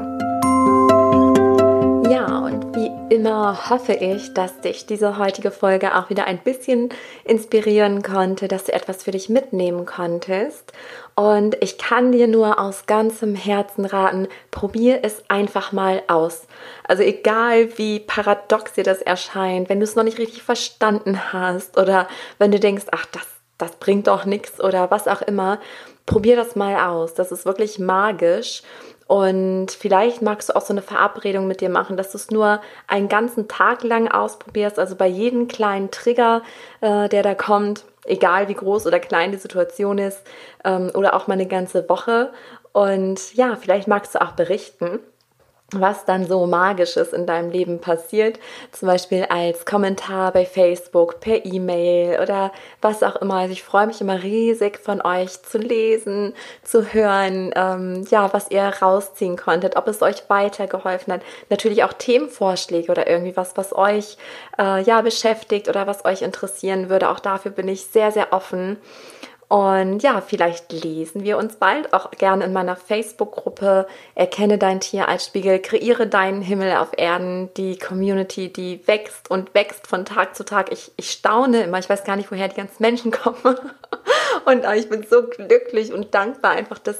Ja, 2.09 2.37
und 2.39 2.75
wie 2.75 2.94
immer 3.09 3.69
hoffe 3.69 3.93
ich, 3.93 4.33
dass 4.33 4.61
dich 4.61 4.85
diese 4.85 5.17
heutige 5.17 5.51
Folge 5.51 5.95
auch 5.95 6.09
wieder 6.09 6.25
ein 6.25 6.39
bisschen 6.39 6.89
inspirieren 7.23 8.01
konnte, 8.01 8.47
dass 8.47 8.65
du 8.65 8.73
etwas 8.73 9.03
für 9.03 9.11
dich 9.11 9.29
mitnehmen 9.29 9.85
konntest. 9.85 10.73
Und 11.15 11.55
ich 11.61 11.77
kann 11.77 12.11
dir 12.11 12.27
nur 12.27 12.59
aus 12.59 12.85
ganzem 12.87 13.35
Herzen 13.35 13.85
raten, 13.85 14.27
probier 14.51 14.99
es 15.03 15.23
einfach 15.29 15.71
mal 15.71 16.01
aus. 16.07 16.47
Also 16.83 17.03
egal 17.03 17.77
wie 17.77 17.99
paradox 17.99 18.73
dir 18.73 18.83
das 18.83 19.01
erscheint, 19.01 19.69
wenn 19.69 19.79
du 19.79 19.85
es 19.85 19.95
noch 19.95 20.03
nicht 20.03 20.17
richtig 20.19 20.43
verstanden 20.43 21.31
hast 21.31 21.77
oder 21.77 22.07
wenn 22.37 22.51
du 22.51 22.59
denkst, 22.59 22.85
ach, 22.91 23.05
das, 23.05 23.27
das 23.57 23.71
bringt 23.77 24.07
doch 24.07 24.25
nichts 24.25 24.61
oder 24.61 24.91
was 24.91 25.07
auch 25.07 25.21
immer, 25.21 25.59
probier 26.05 26.35
das 26.35 26.55
mal 26.55 26.75
aus. 26.87 27.13
Das 27.13 27.31
ist 27.31 27.45
wirklich 27.45 27.79
magisch 27.79 28.61
Und 29.07 29.71
vielleicht 29.71 30.21
magst 30.21 30.49
du 30.49 30.55
auch 30.55 30.61
so 30.61 30.73
eine 30.73 30.81
Verabredung 30.81 31.45
mit 31.47 31.61
dir 31.61 31.69
machen, 31.69 31.95
dass 31.95 32.11
du 32.11 32.17
es 32.17 32.31
nur 32.31 32.59
einen 32.87 33.07
ganzen 33.07 33.47
Tag 33.47 33.83
lang 33.83 34.07
ausprobierst, 34.07 34.79
also 34.79 34.95
bei 34.95 35.07
jedem 35.07 35.47
kleinen 35.47 35.91
Trigger, 35.91 36.41
äh, 36.81 37.07
der 37.07 37.21
da 37.21 37.35
kommt, 37.35 37.85
egal 38.05 38.47
wie 38.47 38.55
groß 38.55 38.87
oder 38.87 38.99
klein 38.99 39.31
die 39.31 39.37
Situation 39.37 39.99
ist, 39.99 40.21
ähm, 40.63 40.91
oder 40.95 41.13
auch 41.13 41.27
mal 41.27 41.35
eine 41.35 41.47
ganze 41.47 41.87
Woche. 41.87 42.31
Und 42.73 43.35
ja, 43.35 43.55
vielleicht 43.55 43.87
magst 43.87 44.15
du 44.15 44.21
auch 44.21 44.31
berichten 44.31 44.99
was 45.81 46.05
dann 46.05 46.25
so 46.25 46.45
magisches 46.45 47.13
in 47.13 47.25
deinem 47.25 47.49
Leben 47.49 47.79
passiert, 47.79 48.39
zum 48.71 48.87
Beispiel 48.87 49.25
als 49.29 49.65
Kommentar 49.65 50.31
bei 50.31 50.45
Facebook, 50.45 51.19
per 51.19 51.45
E-Mail 51.45 52.19
oder 52.21 52.51
was 52.81 53.03
auch 53.03 53.15
immer. 53.17 53.35
Also 53.35 53.53
ich 53.53 53.63
freue 53.63 53.87
mich 53.87 54.01
immer 54.01 54.21
riesig 54.21 54.79
von 54.79 55.01
euch 55.01 55.41
zu 55.43 55.57
lesen, 55.57 56.33
zu 56.63 56.93
hören, 56.93 57.51
ähm, 57.55 58.05
ja, 58.09 58.31
was 58.33 58.51
ihr 58.51 58.63
rausziehen 58.63 59.37
konntet, 59.37 59.75
ob 59.75 59.87
es 59.87 60.01
euch 60.01 60.29
weitergeholfen 60.29 61.13
hat. 61.13 61.21
Natürlich 61.49 61.83
auch 61.83 61.93
Themenvorschläge 61.93 62.91
oder 62.91 63.07
irgendwie 63.07 63.35
was, 63.37 63.57
was 63.57 63.75
euch 63.75 64.17
äh, 64.59 64.81
ja 64.83 65.01
beschäftigt 65.01 65.69
oder 65.69 65.87
was 65.87 66.05
euch 66.05 66.21
interessieren 66.21 66.89
würde. 66.89 67.09
Auch 67.09 67.19
dafür 67.19 67.51
bin 67.51 67.67
ich 67.67 67.85
sehr, 67.85 68.11
sehr 68.11 68.33
offen. 68.33 68.77
Und 69.47 70.01
ja, 70.01 70.21
vielleicht 70.21 70.71
lesen 70.71 71.23
wir 71.23 71.37
uns 71.37 71.57
bald 71.57 71.93
auch 71.93 72.09
gerne 72.11 72.45
in 72.45 72.53
meiner 72.53 72.75
Facebook-Gruppe 72.75 73.85
Erkenne 74.15 74.57
dein 74.57 74.79
Tier 74.79 75.07
als 75.07 75.25
Spiegel, 75.25 75.59
kreiere 75.59 76.07
deinen 76.07 76.41
Himmel 76.41 76.75
auf 76.77 76.89
Erden, 76.97 77.53
die 77.55 77.77
Community, 77.77 78.51
die 78.51 78.85
wächst 78.87 79.29
und 79.29 79.53
wächst 79.53 79.85
von 79.85 80.03
Tag 80.03 80.35
zu 80.35 80.45
Tag. 80.45 80.71
Ich, 80.71 80.91
ich 80.97 81.11
staune 81.11 81.63
immer, 81.63 81.77
ich 81.77 81.89
weiß 81.89 82.03
gar 82.05 82.15
nicht, 82.15 82.31
woher 82.31 82.47
die 82.47 82.55
ganzen 82.55 82.81
Menschen 82.81 83.11
kommen. 83.11 83.55
Und 84.45 84.65
ich 84.75 84.89
bin 84.89 85.05
so 85.07 85.23
glücklich 85.23 85.93
und 85.93 86.13
dankbar 86.15 86.51
einfach, 86.51 86.79
dass 86.79 86.97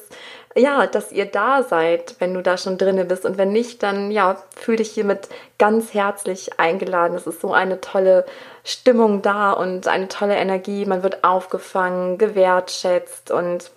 ja, 0.58 0.88
dass 0.88 1.12
ihr 1.12 1.26
da 1.26 1.64
seid, 1.64 2.16
wenn 2.20 2.34
du 2.34 2.42
da 2.42 2.58
schon 2.58 2.78
drinne 2.78 3.06
bist. 3.06 3.26
Und 3.26 3.38
wenn 3.38 3.52
nicht, 3.52 3.84
dann 3.84 4.10
ja, 4.10 4.38
fühl 4.56 4.78
dich 4.78 4.92
hiermit 4.92 5.28
ganz 5.58 5.94
herzlich 5.94 6.60
eingeladen. 6.60 7.18
Es 7.18 7.28
ist 7.28 7.42
so 7.42 7.54
eine 7.54 7.82
tolle 7.82 8.26
Stimmung 8.64 9.22
da 9.22 9.52
und 9.52 9.88
eine 9.88 10.08
tolle 10.08 10.36
Energie. 10.36 10.86
Man 10.86 11.04
wird 11.04 11.24
aufgefangen, 11.24 12.18
gewertschätzt 12.18 13.32
und 13.32 13.72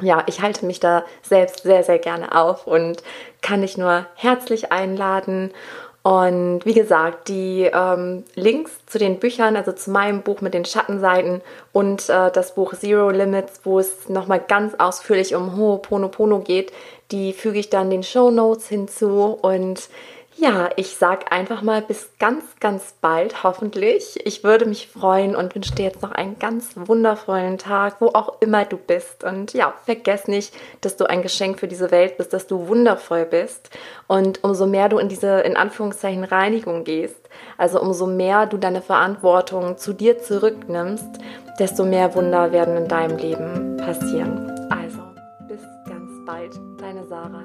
ja, 0.00 0.22
ich 0.26 0.42
halte 0.42 0.66
mich 0.66 0.80
da 0.80 1.04
selbst 1.22 1.62
sehr, 1.62 1.82
sehr 1.82 1.98
gerne 1.98 2.34
auf 2.34 2.66
und 2.66 3.02
kann 3.40 3.62
dich 3.62 3.78
nur 3.78 4.06
herzlich 4.14 4.72
einladen. 4.72 5.52
Und 6.06 6.60
wie 6.64 6.72
gesagt, 6.72 7.26
die 7.26 7.68
ähm, 7.74 8.22
Links 8.36 8.70
zu 8.86 8.96
den 8.96 9.18
Büchern, 9.18 9.56
also 9.56 9.72
zu 9.72 9.90
meinem 9.90 10.22
Buch 10.22 10.40
mit 10.40 10.54
den 10.54 10.64
Schattenseiten 10.64 11.40
und 11.72 12.08
äh, 12.08 12.30
das 12.30 12.54
Buch 12.54 12.74
Zero 12.74 13.10
Limits, 13.10 13.62
wo 13.64 13.80
es 13.80 14.08
nochmal 14.08 14.38
ganz 14.38 14.74
ausführlich 14.78 15.34
um 15.34 15.56
Ho'oponopono 15.56 16.44
geht, 16.44 16.72
die 17.10 17.32
füge 17.32 17.58
ich 17.58 17.70
dann 17.70 17.90
den 17.90 18.04
Show 18.04 18.30
Notes 18.30 18.68
hinzu. 18.68 19.36
Und 19.42 19.88
ja, 20.38 20.68
ich 20.76 20.96
sag 20.96 21.32
einfach 21.32 21.62
mal 21.62 21.80
bis 21.80 22.10
ganz, 22.18 22.44
ganz 22.60 22.94
bald, 23.00 23.42
hoffentlich. 23.42 24.20
Ich 24.26 24.44
würde 24.44 24.66
mich 24.66 24.88
freuen 24.88 25.34
und 25.34 25.54
wünsche 25.54 25.74
dir 25.74 25.84
jetzt 25.84 26.02
noch 26.02 26.12
einen 26.12 26.38
ganz 26.38 26.72
wundervollen 26.76 27.56
Tag, 27.56 27.96
wo 28.00 28.08
auch 28.08 28.40
immer 28.40 28.66
du 28.66 28.76
bist. 28.76 29.24
Und 29.24 29.54
ja, 29.54 29.72
vergiss 29.84 30.28
nicht, 30.28 30.54
dass 30.82 30.96
du 30.96 31.08
ein 31.08 31.22
Geschenk 31.22 31.58
für 31.58 31.68
diese 31.68 31.90
Welt 31.90 32.18
bist, 32.18 32.34
dass 32.34 32.46
du 32.46 32.68
wundervoll 32.68 33.24
bist. 33.24 33.70
Und 34.08 34.44
umso 34.44 34.66
mehr 34.66 34.90
du 34.90 34.98
in 34.98 35.08
diese, 35.08 35.40
in 35.40 35.56
Anführungszeichen, 35.56 36.24
Reinigung 36.24 36.84
gehst, 36.84 37.30
also 37.56 37.80
umso 37.80 38.06
mehr 38.06 38.44
du 38.46 38.58
deine 38.58 38.82
Verantwortung 38.82 39.78
zu 39.78 39.94
dir 39.94 40.18
zurücknimmst, 40.18 41.18
desto 41.58 41.84
mehr 41.84 42.14
Wunder 42.14 42.52
werden 42.52 42.76
in 42.76 42.88
deinem 42.88 43.16
Leben 43.16 43.78
passieren. 43.78 44.50
Also, 44.70 45.00
bis 45.48 45.62
ganz 45.88 46.10
bald, 46.26 46.52
deine 46.78 47.06
Sarah. 47.06 47.44